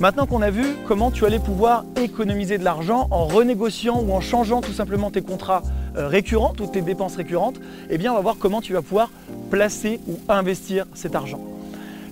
Maintenant 0.00 0.26
qu'on 0.26 0.42
a 0.42 0.50
vu 0.50 0.64
comment 0.86 1.10
tu 1.10 1.26
allais 1.26 1.40
pouvoir 1.40 1.84
économiser 1.96 2.56
de 2.56 2.62
l'argent 2.62 3.08
en 3.10 3.26
renégociant 3.26 4.00
ou 4.00 4.12
en 4.12 4.20
changeant 4.20 4.60
tout 4.60 4.72
simplement 4.72 5.10
tes 5.10 5.22
contrats 5.22 5.62
euh, 5.96 6.06
récurrents, 6.06 6.52
toutes 6.56 6.72
tes 6.72 6.82
dépenses 6.82 7.16
récurrentes, 7.16 7.60
eh 7.90 7.98
bien 7.98 8.12
on 8.12 8.14
va 8.14 8.20
voir 8.20 8.36
comment 8.38 8.60
tu 8.60 8.72
vas 8.72 8.82
pouvoir 8.82 9.10
placer 9.50 9.98
ou 10.06 10.18
investir 10.28 10.86
cet 10.94 11.16
argent. 11.16 11.40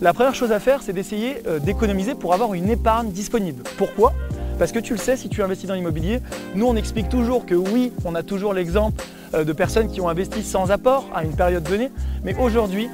La 0.00 0.12
première 0.12 0.34
chose 0.34 0.50
à 0.50 0.58
faire, 0.58 0.82
c'est 0.82 0.92
d'essayer 0.92 1.36
euh, 1.46 1.60
d'économiser 1.60 2.16
pour 2.16 2.34
avoir 2.34 2.54
une 2.54 2.68
épargne 2.68 3.10
disponible. 3.10 3.62
Pourquoi? 3.78 4.12
Parce 4.58 4.72
que 4.72 4.80
tu 4.80 4.92
le 4.92 4.98
sais, 4.98 5.16
si 5.16 5.28
tu 5.28 5.42
investis 5.42 5.68
dans 5.68 5.74
l'immobilier, 5.74 6.20
nous 6.56 6.66
on 6.66 6.74
explique 6.74 7.08
toujours 7.08 7.46
que 7.46 7.54
oui, 7.54 7.92
on 8.04 8.16
a 8.16 8.24
toujours 8.24 8.52
l'exemple 8.52 9.04
euh, 9.34 9.44
de 9.44 9.52
personnes 9.52 9.88
qui 9.88 10.00
ont 10.00 10.08
investi 10.08 10.42
sans 10.42 10.72
apport 10.72 11.08
à 11.14 11.22
une 11.22 11.36
période 11.36 11.62
donnée, 11.62 11.92
mais 12.24 12.34
aujourd'hui, 12.36 12.88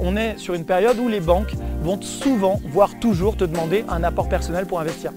on 0.00 0.16
est 0.16 0.38
sur 0.38 0.54
une 0.54 0.64
période 0.64 0.98
où 0.98 1.08
les 1.08 1.20
banques 1.20 1.54
vont 1.82 2.00
souvent, 2.00 2.60
voire 2.70 2.98
toujours, 3.00 3.36
te 3.36 3.44
demander 3.44 3.84
un 3.88 4.04
apport 4.04 4.28
personnel 4.28 4.66
pour 4.66 4.80
investir. 4.80 5.12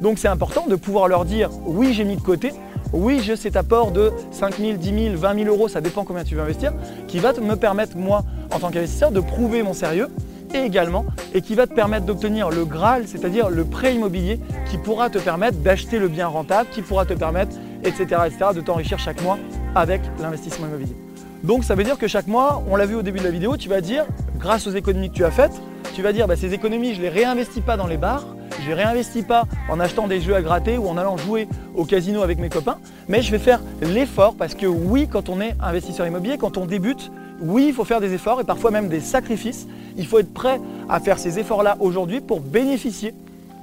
Donc 0.00 0.18
c'est 0.18 0.28
important 0.28 0.66
de 0.66 0.74
pouvoir 0.74 1.06
leur 1.08 1.24
dire 1.24 1.48
oui 1.64 1.94
j'ai 1.94 2.04
mis 2.04 2.16
de 2.16 2.20
côté, 2.20 2.52
oui 2.92 3.20
j'ai 3.22 3.36
cet 3.36 3.56
apport 3.56 3.92
de 3.92 4.12
5 4.32 4.58
000, 4.58 4.72
10 4.76 5.04
000, 5.04 5.16
20 5.16 5.44
000 5.44 5.48
euros, 5.48 5.68
ça 5.68 5.80
dépend 5.80 6.04
combien 6.04 6.24
tu 6.24 6.34
veux 6.34 6.42
investir, 6.42 6.72
qui 7.06 7.18
va 7.20 7.32
me 7.32 7.54
permettre 7.54 7.96
moi 7.96 8.24
en 8.52 8.58
tant 8.58 8.70
qu'investisseur 8.70 9.12
de 9.12 9.20
prouver 9.20 9.62
mon 9.62 9.72
sérieux 9.72 10.08
et 10.54 10.58
également 10.58 11.06
et 11.34 11.40
qui 11.40 11.54
va 11.54 11.66
te 11.66 11.74
permettre 11.74 12.04
d'obtenir 12.04 12.50
le 12.50 12.64
Graal, 12.64 13.06
c'est-à-dire 13.06 13.48
le 13.48 13.64
prêt 13.64 13.94
immobilier 13.94 14.40
qui 14.70 14.76
pourra 14.76 15.08
te 15.08 15.18
permettre 15.18 15.58
d'acheter 15.58 15.98
le 15.98 16.08
bien 16.08 16.26
rentable, 16.26 16.68
qui 16.70 16.82
pourra 16.82 17.06
te 17.06 17.14
permettre, 17.14 17.56
etc., 17.84 18.02
etc., 18.26 18.50
de 18.54 18.60
t'enrichir 18.60 18.98
chaque 18.98 19.22
mois 19.22 19.38
avec 19.74 20.02
l'investissement 20.20 20.66
immobilier. 20.66 20.96
Donc 21.42 21.64
ça 21.64 21.74
veut 21.74 21.82
dire 21.82 21.98
que 21.98 22.06
chaque 22.06 22.28
mois, 22.28 22.62
on 22.68 22.76
l'a 22.76 22.86
vu 22.86 22.94
au 22.94 23.02
début 23.02 23.18
de 23.18 23.24
la 23.24 23.30
vidéo, 23.30 23.56
tu 23.56 23.68
vas 23.68 23.80
dire, 23.80 24.04
grâce 24.38 24.66
aux 24.68 24.70
économies 24.70 25.10
que 25.10 25.14
tu 25.14 25.24
as 25.24 25.30
faites, 25.32 25.60
tu 25.94 26.00
vas 26.00 26.12
dire 26.12 26.28
bah, 26.28 26.36
ces 26.36 26.54
économies, 26.54 26.94
je 26.94 26.98
ne 26.98 27.02
les 27.02 27.08
réinvestis 27.08 27.60
pas 27.60 27.76
dans 27.76 27.88
les 27.88 27.96
bars, 27.96 28.24
Je 28.64 28.70
réinvestis 28.70 29.24
pas 29.24 29.46
en 29.68 29.80
achetant 29.80 30.06
des 30.06 30.20
jeux 30.20 30.36
à 30.36 30.42
gratter 30.42 30.78
ou 30.78 30.86
en 30.86 30.96
allant 30.96 31.16
jouer 31.16 31.48
au 31.74 31.84
casino 31.84 32.22
avec 32.22 32.38
mes 32.38 32.48
copains, 32.48 32.78
mais 33.08 33.22
je 33.22 33.32
vais 33.32 33.40
faire 33.40 33.60
l'effort 33.80 34.36
parce 34.36 34.54
que 34.54 34.66
oui, 34.66 35.08
quand 35.10 35.28
on 35.28 35.40
est 35.40 35.56
investisseur 35.60 36.06
immobilier, 36.06 36.38
quand 36.38 36.56
on 36.58 36.66
débute, 36.66 37.10
oui, 37.40 37.66
il 37.68 37.74
faut 37.74 37.84
faire 37.84 38.00
des 38.00 38.12
efforts 38.12 38.40
et 38.40 38.44
parfois 38.44 38.70
même 38.70 38.88
des 38.88 39.00
sacrifices. 39.00 39.66
Il 39.96 40.06
faut 40.06 40.20
être 40.20 40.32
prêt 40.32 40.60
à 40.88 41.00
faire 41.00 41.18
ces 41.18 41.40
efforts-là 41.40 41.76
aujourd'hui 41.80 42.20
pour 42.20 42.40
bénéficier 42.40 43.14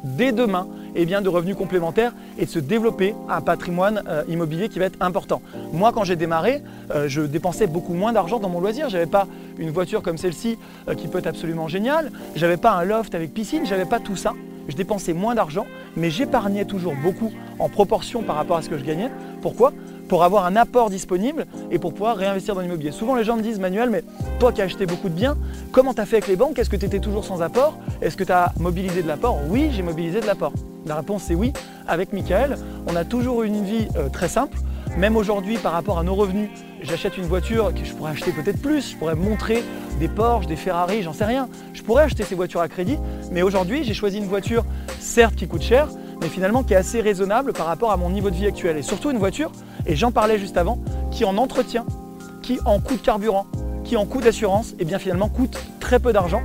dès 0.03 0.33
demain 0.33 0.67
eh 0.95 1.05
bien, 1.05 1.21
de 1.21 1.29
revenus 1.29 1.55
complémentaires 1.55 2.13
et 2.37 2.45
de 2.45 2.49
se 2.49 2.59
développer 2.59 3.15
un 3.29 3.41
patrimoine 3.41 4.03
euh, 4.07 4.23
immobilier 4.27 4.69
qui 4.69 4.79
va 4.79 4.85
être 4.85 5.01
important. 5.01 5.41
Moi, 5.73 5.91
quand 5.93 6.03
j'ai 6.03 6.15
démarré, 6.15 6.61
euh, 6.93 7.07
je 7.07 7.21
dépensais 7.21 7.67
beaucoup 7.67 7.93
moins 7.93 8.13
d'argent 8.13 8.39
dans 8.39 8.49
mon 8.49 8.59
loisir. 8.59 8.89
Je 8.89 8.97
n'avais 8.97 9.09
pas 9.09 9.27
une 9.57 9.71
voiture 9.71 10.01
comme 10.01 10.17
celle-ci 10.17 10.57
euh, 10.87 10.95
qui 10.95 11.07
peut 11.07 11.19
être 11.19 11.27
absolument 11.27 11.67
géniale. 11.67 12.11
Je 12.35 12.41
n'avais 12.41 12.57
pas 12.57 12.71
un 12.71 12.83
loft 12.83 13.15
avec 13.15 13.33
piscine. 13.33 13.65
Je 13.65 13.71
n'avais 13.71 13.85
pas 13.85 13.99
tout 13.99 14.15
ça. 14.15 14.33
Je 14.67 14.75
dépensais 14.75 15.13
moins 15.13 15.33
d'argent, 15.33 15.65
mais 15.97 16.11
j'épargnais 16.11 16.63
toujours 16.63 16.93
beaucoup 17.03 17.31
en 17.57 17.69
proportion 17.69 18.21
par 18.21 18.35
rapport 18.35 18.57
à 18.57 18.61
ce 18.61 18.69
que 18.69 18.77
je 18.77 18.83
gagnais. 18.83 19.09
Pourquoi? 19.41 19.73
Pour 20.07 20.23
avoir 20.23 20.45
un 20.45 20.55
apport 20.55 20.91
disponible 20.91 21.47
et 21.71 21.79
pour 21.79 21.91
pouvoir 21.93 22.17
réinvestir 22.17 22.53
dans 22.53 22.61
l'immobilier. 22.61 22.91
Souvent 22.91 23.15
les 23.15 23.23
gens 23.23 23.35
me 23.35 23.41
disent 23.41 23.59
Manuel, 23.59 23.89
mais 23.89 24.03
toi 24.39 24.51
qui 24.51 24.61
as 24.61 24.65
acheté 24.65 24.85
beaucoup 24.85 25.09
de 25.09 25.15
biens, 25.15 25.35
comment 25.71 25.93
tu 25.93 26.01
as 26.01 26.05
fait 26.05 26.17
avec 26.17 26.27
les 26.27 26.35
banques? 26.35 26.59
Est-ce 26.59 26.69
que 26.69 26.75
tu 26.75 26.85
étais 26.85 26.99
toujours 26.99 27.25
sans 27.25 27.41
apport? 27.41 27.79
Est-ce 28.01 28.15
que 28.15 28.23
tu 28.23 28.31
as 28.31 28.53
mobilisé 28.59 29.01
de 29.01 29.07
l'apport? 29.07 29.39
Oui, 29.49 29.69
j'ai 29.71 29.81
mobilisé 29.81 30.21
de 30.21 30.27
l'apport. 30.27 30.53
La 30.85 30.95
réponse 30.95 31.23
c'est 31.23 31.35
oui. 31.35 31.53
Avec 31.87 32.13
Michael, 32.13 32.57
on 32.87 32.95
a 32.95 33.03
toujours 33.03 33.43
eu 33.43 33.47
une 33.47 33.63
vie 33.63 33.87
euh, 33.95 34.09
très 34.09 34.27
simple. 34.27 34.57
Même 34.97 35.15
aujourd'hui, 35.15 35.57
par 35.57 35.73
rapport 35.73 35.99
à 35.99 36.03
nos 36.03 36.15
revenus, 36.15 36.49
j'achète 36.81 37.17
une 37.17 37.25
voiture 37.25 37.73
que 37.73 37.85
je 37.85 37.93
pourrais 37.93 38.11
acheter 38.11 38.31
peut-être 38.31 38.61
plus. 38.61 38.91
Je 38.91 38.97
pourrais 38.97 39.15
montrer 39.15 39.63
des 39.99 40.07
Porsche, 40.07 40.47
des 40.47 40.55
Ferrari, 40.55 41.03
j'en 41.03 41.13
sais 41.13 41.25
rien. 41.25 41.47
Je 41.73 41.83
pourrais 41.83 42.03
acheter 42.03 42.23
ces 42.23 42.35
voitures 42.35 42.61
à 42.61 42.67
crédit. 42.67 42.97
Mais 43.31 43.41
aujourd'hui, 43.41 43.83
j'ai 43.83 43.93
choisi 43.93 44.17
une 44.17 44.25
voiture, 44.25 44.65
certes 44.99 45.35
qui 45.35 45.47
coûte 45.47 45.61
cher, 45.61 45.87
mais 46.21 46.27
finalement 46.27 46.63
qui 46.63 46.73
est 46.73 46.77
assez 46.77 47.01
raisonnable 47.01 47.53
par 47.53 47.67
rapport 47.67 47.91
à 47.91 47.97
mon 47.97 48.09
niveau 48.09 48.29
de 48.29 48.35
vie 48.35 48.47
actuel. 48.47 48.77
Et 48.77 48.81
surtout 48.81 49.11
une 49.11 49.17
voiture, 49.17 49.51
et 49.85 49.95
j'en 49.95 50.11
parlais 50.11 50.39
juste 50.39 50.57
avant, 50.57 50.79
qui 51.11 51.23
en 51.25 51.37
entretien, 51.37 51.85
qui 52.41 52.59
en 52.65 52.79
coût 52.79 52.95
de 52.95 53.01
carburant, 53.01 53.45
qui 53.83 53.95
en 53.95 54.05
coût 54.05 54.21
d'assurance, 54.21 54.73
et 54.79 54.85
bien 54.85 54.99
finalement 54.99 55.29
coûte 55.29 55.57
très 55.79 55.99
peu 55.99 56.13
d'argent. 56.13 56.41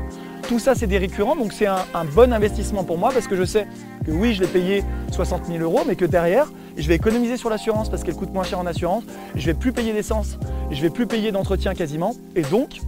Tout 0.49 0.59
ça, 0.59 0.75
c'est 0.75 0.87
des 0.87 0.99
récurrents, 0.99 1.37
donc 1.37 1.53
c'est 1.53 1.67
un, 1.67 2.05
bon 2.15 2.33
investissement 2.33 2.85
pour 2.85 2.99
moi 2.99 3.11
parce 3.13 3.27
que 3.27 3.37
je 3.37 3.45
sais 3.45 3.67
que 4.05 4.11
oui, 4.11 4.35
je 4.35 4.43
l'ai 4.43 4.49
payé 4.49 4.85
60 5.13 5.47
000 5.47 5.59
euros, 5.59 5.81
mais 5.87 5.97
que 5.97 6.05
derrière, 6.05 6.51
je 6.77 6.87
vais 6.89 6.95
économiser 6.95 7.37
sur 7.37 7.51
l'assurance 7.51 7.89
parce 7.89 8.03
qu'elle 8.03 8.17
coûte 8.17 8.33
moins 8.33 8.45
cher 8.45 8.59
en 8.59 8.67
assurance. 8.67 9.05
Je 9.35 9.47
vais 9.47 9.55
plus 9.55 9.73
payer 9.73 9.93
d'essence, 9.93 10.39
je 10.71 10.81
vais 10.83 10.91
plus 10.91 11.07
payer 11.07 11.33
d'entretien 11.33 11.75
quasiment. 11.75 12.15
Et 12.35 12.43
donc, 12.43 12.81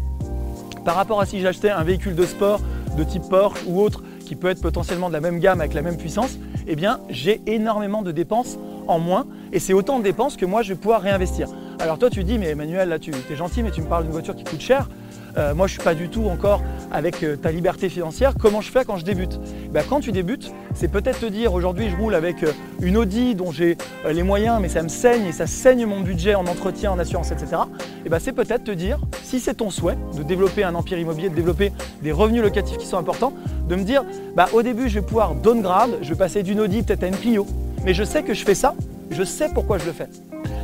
par 0.85 0.95
rapport 0.95 1.21
à 1.21 1.27
si 1.27 1.41
j'achetais 1.41 1.71
un 1.71 1.83
véhicule 1.83 2.15
de 2.15 2.27
sport 2.27 2.61
de 2.97 3.05
type 3.05 3.25
Porsche 3.29 3.65
ou 3.67 3.81
autre 3.81 4.03
qui 4.25 4.37
peut 4.37 4.49
être 4.49 4.61
potentiellement 4.61 5.09
de 5.09 5.13
la 5.13 5.21
même 5.21 5.39
gamme 5.39 5.61
avec 5.61 5.75
la 5.75 5.83
même 5.83 5.97
puissance, 5.97 6.39
eh 6.67 6.77
bien, 6.77 7.01
j'ai 7.11 7.41
énormément 7.47 8.03
de 8.03 8.13
dépenses 8.13 8.59
en 8.89 8.99
moins 8.99 9.27
et 9.53 9.59
c'est 9.59 9.73
autant 9.73 9.99
de 9.99 10.05
dépenses 10.05 10.37
que 10.37 10.47
moi 10.47 10.63
je 10.63 10.71
vais 10.71 10.79
pouvoir 10.79 11.03
réinvestir. 11.03 11.49
Alors 11.79 11.99
toi 11.99 12.09
tu 12.11 12.25
dis 12.25 12.39
mais 12.39 12.51
Emmanuel 12.51 12.89
là 12.89 12.99
tu 12.99 13.11
es 13.11 13.37
gentil 13.37 13.63
mais 13.63 13.71
tu 13.71 13.83
me 13.83 13.87
parles 13.87 14.05
d'une 14.05 14.13
voiture 14.13 14.35
qui 14.35 14.45
coûte 14.45 14.61
cher. 14.61 14.89
Euh, 15.37 15.55
moi 15.55 15.67
je 15.67 15.73
suis 15.73 15.83
pas 15.83 15.95
du 15.95 16.09
tout 16.09 16.25
encore 16.27 16.63
avec 16.91 17.23
euh, 17.23 17.37
ta 17.37 17.51
liberté 17.51 17.89
financière. 17.89 18.35
Comment 18.41 18.61
je 18.61 18.71
fais 18.71 18.85
quand 18.85 18.97
je 18.97 19.05
débute? 19.05 19.39
Ben, 19.77 19.85
Quand 19.87 20.01
tu 20.01 20.11
débutes, 20.11 20.51
c'est 20.75 20.89
peut-être 20.89 21.21
te 21.21 21.27
dire 21.27 21.53
aujourd'hui 21.53 21.91
je 21.91 21.97
roule 21.97 22.15
avec 22.15 22.43
euh, 22.43 22.53
une 22.81 22.97
Audi 22.97 23.35
dont 23.35 23.53
j'ai 23.53 23.77
les 24.11 24.23
moyens 24.23 24.59
mais 24.59 24.71
ça 24.71 24.83
me 24.83 24.89
saigne 24.89 25.27
et 25.27 25.33
ça 25.33 25.47
saigne 25.47 25.85
mon 25.85 26.01
budget 26.01 26.35
en 26.35 26.47
entretien, 26.47 26.93
en 26.93 26.99
assurance, 26.99 27.31
etc. 27.31 27.61
Et 28.07 28.09
ben, 28.09 28.19
c'est 28.19 28.33
peut-être 28.33 28.65
te 28.65 28.71
dire, 28.71 28.99
si 29.23 29.39
c'est 29.39 29.53
ton 29.53 29.69
souhait 29.69 29.99
de 30.17 30.23
développer 30.23 30.65
un 30.65 30.75
empire 30.75 30.99
immobilier, 30.99 31.29
de 31.29 31.35
développer 31.35 31.73
des 32.01 32.11
revenus 32.11 32.41
locatifs 32.41 32.79
qui 32.79 32.87
sont 32.87 32.97
importants, 32.97 33.35
de 33.69 33.77
me 33.77 33.83
dire 33.83 34.03
bah, 34.35 34.49
au 34.55 34.63
début 34.63 34.89
je 34.89 34.95
vais 34.95 35.05
pouvoir 35.05 35.35
downgrade, 35.35 35.91
je 36.01 36.09
vais 36.09 36.19
passer 36.19 36.43
d'une 36.43 36.61
Audi 36.61 36.83
peut-être 36.83 37.03
à 37.03 37.09
une 37.09 37.17
Clio. 37.19 37.47
Mais 37.85 37.93
je 37.93 38.03
sais 38.03 38.23
que 38.23 38.33
je 38.33 38.47
fais 38.47 38.55
ça, 38.55 38.75
je 39.11 39.25
sais 39.25 39.51
pourquoi 39.53 39.77
je 39.77 39.85
le 39.85 39.93
fais. 39.93 40.09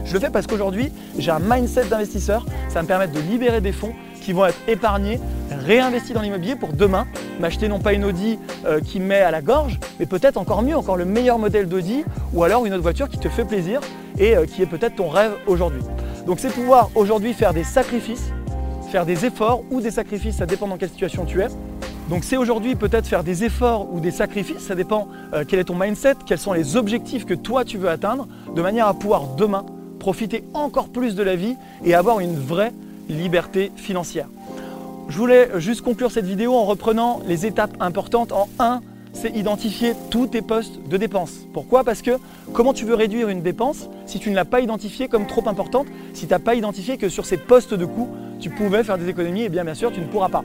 Je 0.06 0.14
le 0.14 0.20
fais 0.20 0.30
parce 0.30 0.46
qu'aujourd'hui, 0.46 0.90
j'ai 1.18 1.30
un 1.30 1.38
mindset 1.38 1.84
d'investisseur, 1.84 2.46
ça 2.70 2.80
me 2.80 2.88
permettre 2.88 3.12
de 3.12 3.20
libérer 3.20 3.60
des 3.60 3.72
fonds 3.72 3.92
qui 4.22 4.32
vont 4.32 4.46
être 4.46 4.58
épargnés, 4.68 5.20
réinvestis 5.50 6.14
dans 6.14 6.22
l'immobilier 6.22 6.56
pour 6.56 6.72
demain 6.72 7.06
m'acheter 7.40 7.68
non 7.68 7.78
pas 7.78 7.92
une 7.92 8.04
Audi 8.04 8.38
euh, 8.66 8.80
qui 8.80 9.00
me 9.00 9.06
met 9.06 9.20
à 9.20 9.30
la 9.30 9.42
gorge, 9.42 9.78
mais 9.98 10.06
peut-être 10.06 10.36
encore 10.36 10.62
mieux, 10.62 10.76
encore 10.76 10.96
le 10.96 11.04
meilleur 11.04 11.38
modèle 11.38 11.68
d'Audi 11.68 12.04
ou 12.32 12.44
alors 12.44 12.66
une 12.66 12.72
autre 12.72 12.82
voiture 12.82 13.08
qui 13.08 13.18
te 13.18 13.28
fait 13.28 13.44
plaisir 13.44 13.80
et 14.18 14.36
euh, 14.36 14.46
qui 14.46 14.62
est 14.62 14.66
peut-être 14.66 14.96
ton 14.96 15.08
rêve 15.08 15.32
aujourd'hui. 15.46 15.82
Donc 16.26 16.38
c'est 16.40 16.52
pouvoir 16.52 16.90
aujourd'hui 16.94 17.32
faire 17.32 17.52
des 17.52 17.64
sacrifices, 17.64 18.30
faire 18.90 19.06
des 19.06 19.24
efforts 19.24 19.62
ou 19.70 19.80
des 19.80 19.90
sacrifices, 19.90 20.36
ça 20.36 20.46
dépend 20.46 20.68
dans 20.68 20.76
quelle 20.76 20.90
situation 20.90 21.24
tu 21.24 21.40
es. 21.40 21.48
Donc 22.08 22.24
c'est 22.24 22.36
aujourd'hui 22.36 22.74
peut-être 22.74 23.06
faire 23.06 23.24
des 23.24 23.44
efforts 23.44 23.92
ou 23.92 24.00
des 24.00 24.10
sacrifices, 24.10 24.60
ça 24.60 24.74
dépend 24.74 25.08
euh, 25.32 25.44
quel 25.46 25.58
est 25.58 25.64
ton 25.64 25.76
mindset, 25.76 26.16
quels 26.26 26.38
sont 26.38 26.52
les 26.52 26.76
objectifs 26.76 27.24
que 27.24 27.34
toi 27.34 27.64
tu 27.64 27.78
veux 27.78 27.88
atteindre, 27.88 28.28
de 28.54 28.62
manière 28.62 28.86
à 28.86 28.94
pouvoir 28.94 29.28
demain 29.36 29.64
profiter 29.98 30.44
encore 30.52 30.88
plus 30.88 31.14
de 31.14 31.22
la 31.22 31.36
vie 31.36 31.56
et 31.84 31.94
avoir 31.94 32.20
une 32.20 32.36
vraie 32.36 32.72
liberté 33.08 33.70
financière. 33.76 34.26
Je 35.12 35.18
voulais 35.18 35.50
juste 35.56 35.82
conclure 35.82 36.10
cette 36.10 36.24
vidéo 36.24 36.54
en 36.54 36.64
reprenant 36.64 37.20
les 37.26 37.44
étapes 37.44 37.76
importantes. 37.80 38.32
En 38.32 38.48
1, 38.58 38.80
c'est 39.12 39.28
identifier 39.36 39.92
tous 40.08 40.26
tes 40.26 40.40
postes 40.40 40.88
de 40.88 40.96
dépenses. 40.96 41.46
Pourquoi? 41.52 41.84
Parce 41.84 42.00
que 42.00 42.12
comment 42.54 42.72
tu 42.72 42.86
veux 42.86 42.94
réduire 42.94 43.28
une 43.28 43.42
dépense 43.42 43.90
si 44.06 44.20
tu 44.20 44.30
ne 44.30 44.34
l'as 44.34 44.46
pas 44.46 44.62
identifiée 44.62 45.08
comme 45.08 45.26
trop 45.26 45.46
importante, 45.46 45.86
si 46.14 46.26
tu 46.26 46.32
n'as 46.32 46.38
pas 46.38 46.54
identifié 46.54 46.96
que 46.96 47.10
sur 47.10 47.26
ces 47.26 47.36
postes 47.36 47.74
de 47.74 47.84
coûts, 47.84 48.08
tu 48.40 48.48
pouvais 48.48 48.82
faire 48.84 48.96
des 48.96 49.06
économies, 49.06 49.42
et 49.42 49.48
bien 49.50 49.64
bien 49.64 49.74
sûr, 49.74 49.92
tu 49.92 50.00
ne 50.00 50.06
pourras 50.06 50.30
pas. 50.30 50.44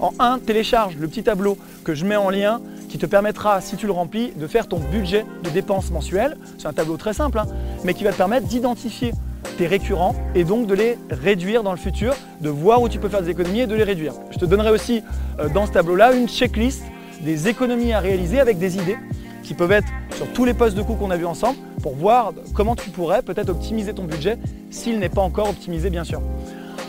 En 0.00 0.14
1, 0.18 0.38
télécharge 0.38 0.96
le 0.96 1.06
petit 1.06 1.22
tableau 1.22 1.58
que 1.84 1.94
je 1.94 2.06
mets 2.06 2.16
en 2.16 2.30
lien 2.30 2.62
qui 2.88 2.96
te 2.96 3.04
permettra, 3.04 3.60
si 3.60 3.76
tu 3.76 3.84
le 3.84 3.92
remplis, 3.92 4.32
de 4.34 4.46
faire 4.46 4.68
ton 4.68 4.78
budget 4.78 5.26
de 5.44 5.50
dépenses 5.50 5.90
mensuelles. 5.90 6.38
C'est 6.56 6.66
un 6.66 6.72
tableau 6.72 6.96
très 6.96 7.12
simple, 7.12 7.40
hein, 7.40 7.46
mais 7.84 7.92
qui 7.92 8.04
va 8.04 8.12
te 8.12 8.16
permettre 8.16 8.46
d'identifier 8.46 9.12
récurrents 9.66 10.14
et 10.34 10.44
donc 10.44 10.66
de 10.66 10.74
les 10.74 10.98
réduire 11.10 11.62
dans 11.62 11.72
le 11.72 11.78
futur, 11.78 12.14
de 12.40 12.48
voir 12.48 12.82
où 12.82 12.88
tu 12.88 12.98
peux 12.98 13.08
faire 13.08 13.22
des 13.22 13.30
économies 13.30 13.60
et 13.60 13.66
de 13.66 13.74
les 13.74 13.84
réduire. 13.84 14.14
Je 14.30 14.38
te 14.38 14.44
donnerai 14.44 14.70
aussi 14.70 15.02
euh, 15.38 15.48
dans 15.48 15.66
ce 15.66 15.72
tableau-là 15.72 16.14
une 16.14 16.28
checklist 16.28 16.82
des 17.22 17.48
économies 17.48 17.92
à 17.92 18.00
réaliser 18.00 18.40
avec 18.40 18.58
des 18.58 18.76
idées 18.76 18.98
qui 19.42 19.54
peuvent 19.54 19.72
être 19.72 19.88
sur 20.14 20.26
tous 20.32 20.44
les 20.44 20.54
postes 20.54 20.76
de 20.76 20.82
coûts 20.82 20.94
qu'on 20.94 21.10
a 21.10 21.16
vus 21.16 21.26
ensemble 21.26 21.58
pour 21.82 21.94
voir 21.94 22.32
comment 22.54 22.76
tu 22.76 22.90
pourrais 22.90 23.22
peut-être 23.22 23.48
optimiser 23.48 23.94
ton 23.94 24.04
budget 24.04 24.38
s'il 24.70 24.98
n'est 24.98 25.08
pas 25.08 25.22
encore 25.22 25.48
optimisé 25.48 25.90
bien 25.90 26.04
sûr. 26.04 26.20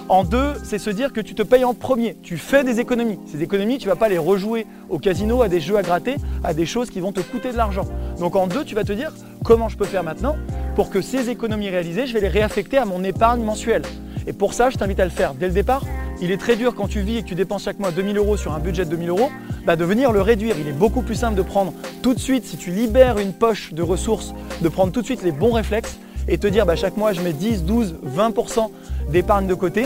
En 0.10 0.24
deux, 0.24 0.54
c'est 0.64 0.80
se 0.80 0.90
dire 0.90 1.14
que 1.14 1.22
tu 1.22 1.36
te 1.36 1.44
payes 1.44 1.64
en 1.64 1.76
premier. 1.76 2.18
Tu 2.24 2.38
fais 2.38 2.64
des 2.64 2.80
économies. 2.80 3.20
Ces 3.28 3.44
économies, 3.44 3.78
tu 3.78 3.88
ne 3.88 3.94
vas 3.94 3.96
pas 3.96 4.10
les 4.10 4.18
rejouer 4.18 4.66
au 4.90 4.98
casino, 4.98 5.44
à 5.44 5.48
des 5.50 5.60
jeux 5.60 5.78
à 5.78 5.84
gratter, 5.84 6.16
à 6.44 6.56
des 6.56 6.66
choses 6.66 6.90
qui 6.90 7.00
vont 7.00 7.12
te 7.12 7.20
coûter 7.20 7.52
de 7.52 7.58
l'argent. 7.58 7.86
Donc 8.20 8.36
en 8.36 8.48
deux, 8.48 8.66
tu 8.66 8.74
vas 8.74 8.84
te 8.84 8.92
dire 8.92 9.14
comment 9.44 9.70
je 9.70 9.78
peux 9.78 9.86
faire 9.86 10.04
maintenant 10.04 10.36
pour 10.80 10.90
que 10.90 11.02
ces 11.02 11.30
économies 11.30 11.70
réalisées, 11.70 12.08
je 12.08 12.14
vais 12.14 12.22
les 12.22 12.30
réaffecter 12.30 12.78
à 12.78 12.86
mon 12.86 13.04
épargne 13.04 13.44
mensuelle. 13.44 13.82
Et 14.28 14.32
pour 14.32 14.54
ça, 14.54 14.70
je 14.70 14.78
t'invite 14.78 15.02
à 15.02 15.04
le 15.04 15.12
faire 15.12 15.34
dès 15.34 15.48
le 15.48 15.54
départ. 15.54 15.84
Il 16.22 16.32
est 16.32 16.38
très 16.38 16.56
dur 16.56 16.74
quand 16.74 16.88
tu 16.88 17.02
vis 17.02 17.18
et 17.18 17.22
que 17.22 17.28
tu 17.28 17.36
dépenses 17.36 17.64
chaque 17.64 17.80
mois 17.80 17.92
2000 17.92 18.16
euros 18.16 18.38
sur 18.38 18.54
un 18.54 18.60
budget 18.60 18.86
de 18.86 18.92
2000 18.92 19.10
euros, 19.10 19.30
bah 19.66 19.76
de 19.76 19.84
venir 19.84 20.14
le 20.14 20.22
réduire. 20.22 20.56
Il 20.58 20.70
est 20.70 20.72
beaucoup 20.72 21.02
plus 21.02 21.16
simple 21.16 21.36
de 21.36 21.42
prendre 21.42 21.74
tout 22.02 22.14
de 22.14 22.20
suite, 22.20 22.46
si 22.46 22.56
tu 22.56 22.72
libères 22.72 23.18
une 23.18 23.34
poche 23.34 23.74
de 23.74 23.82
ressources, 23.82 24.34
de 24.62 24.70
prendre 24.70 24.94
tout 24.94 25.02
de 25.02 25.06
suite 25.06 25.22
les 25.22 25.34
bons 25.34 25.52
réflexes 25.52 26.00
et 26.30 26.38
te 26.38 26.48
dire 26.48 26.66
bah, 26.66 26.78
chaque 26.78 26.96
mois 26.96 27.12
je 27.12 27.20
mets 27.20 27.34
10, 27.34 27.66
12, 27.66 27.96
20% 28.16 28.70
d'épargne 29.12 29.48
de 29.48 29.56
côté. 29.56 29.86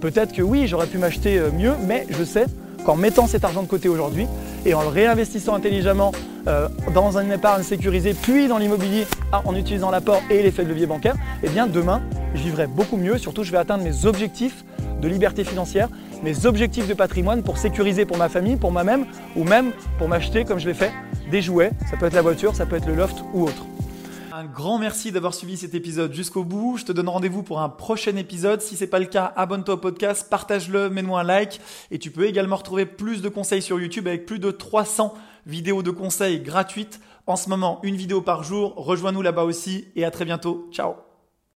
Peut-être 0.00 0.32
que 0.32 0.42
oui, 0.42 0.66
j'aurais 0.66 0.88
pu 0.88 0.98
m'acheter 0.98 1.38
euh, 1.38 1.52
mieux, 1.52 1.74
mais 1.86 2.04
je 2.10 2.24
sais 2.24 2.46
qu'en 2.84 2.96
mettant 2.96 3.28
cet 3.28 3.44
argent 3.44 3.62
de 3.62 3.68
côté 3.68 3.88
aujourd'hui 3.88 4.26
et 4.64 4.74
en 4.74 4.82
le 4.82 4.88
réinvestissant 4.88 5.54
intelligemment 5.54 6.12
euh, 6.46 6.68
dans 6.94 7.18
une 7.18 7.32
épargne 7.32 7.62
sécurisée, 7.62 8.14
puis 8.14 8.48
dans 8.48 8.58
l'immobilier 8.58 9.06
ah, 9.32 9.42
en 9.44 9.54
utilisant 9.54 9.90
l'apport 9.90 10.20
et 10.30 10.42
l'effet 10.42 10.64
de 10.64 10.68
levier 10.68 10.86
bancaire, 10.86 11.14
eh 11.42 11.48
bien 11.48 11.66
demain, 11.66 12.02
je 12.34 12.42
vivrai 12.42 12.66
beaucoup 12.66 12.96
mieux. 12.96 13.18
Surtout, 13.18 13.44
je 13.44 13.52
vais 13.52 13.58
atteindre 13.58 13.84
mes 13.84 14.06
objectifs 14.06 14.64
de 15.00 15.08
liberté 15.08 15.44
financière, 15.44 15.88
mes 16.22 16.46
objectifs 16.46 16.86
de 16.86 16.94
patrimoine 16.94 17.42
pour 17.42 17.58
sécuriser 17.58 18.04
pour 18.04 18.16
ma 18.16 18.28
famille, 18.28 18.56
pour 18.56 18.72
moi-même, 18.72 19.06
ou 19.36 19.44
même 19.44 19.72
pour 19.98 20.08
m'acheter, 20.08 20.44
comme 20.44 20.58
je 20.58 20.68
l'ai 20.68 20.74
fait, 20.74 20.92
des 21.30 21.42
jouets. 21.42 21.70
Ça 21.90 21.96
peut 21.96 22.06
être 22.06 22.14
la 22.14 22.22
voiture, 22.22 22.54
ça 22.54 22.66
peut 22.66 22.76
être 22.76 22.86
le 22.86 22.94
loft 22.94 23.16
ou 23.34 23.44
autre. 23.44 23.66
Un 24.42 24.46
grand 24.46 24.76
merci 24.76 25.12
d'avoir 25.12 25.34
suivi 25.34 25.56
cet 25.56 25.72
épisode 25.76 26.12
jusqu'au 26.12 26.42
bout. 26.42 26.76
Je 26.76 26.84
te 26.84 26.90
donne 26.90 27.08
rendez-vous 27.08 27.44
pour 27.44 27.60
un 27.60 27.68
prochain 27.68 28.16
épisode. 28.16 28.60
Si 28.60 28.74
c'est 28.74 28.88
pas 28.88 28.98
le 28.98 29.04
cas, 29.04 29.32
abonne-toi 29.36 29.74
au 29.74 29.76
podcast, 29.76 30.28
partage-le, 30.28 30.90
mets-moi 30.90 31.20
un 31.20 31.22
like. 31.22 31.60
Et 31.92 32.00
tu 32.00 32.10
peux 32.10 32.26
également 32.26 32.56
retrouver 32.56 32.84
plus 32.84 33.22
de 33.22 33.28
conseils 33.28 33.62
sur 33.62 33.78
YouTube 33.78 34.08
avec 34.08 34.26
plus 34.26 34.40
de 34.40 34.50
300 34.50 35.14
vidéos 35.46 35.84
de 35.84 35.92
conseils 35.92 36.40
gratuites. 36.40 36.98
En 37.28 37.36
ce 37.36 37.50
moment, 37.50 37.78
une 37.84 37.94
vidéo 37.94 38.20
par 38.20 38.42
jour. 38.42 38.74
Rejoins-nous 38.74 39.22
là-bas 39.22 39.44
aussi 39.44 39.86
et 39.94 40.04
à 40.04 40.10
très 40.10 40.24
bientôt. 40.24 40.68
Ciao 40.72 41.11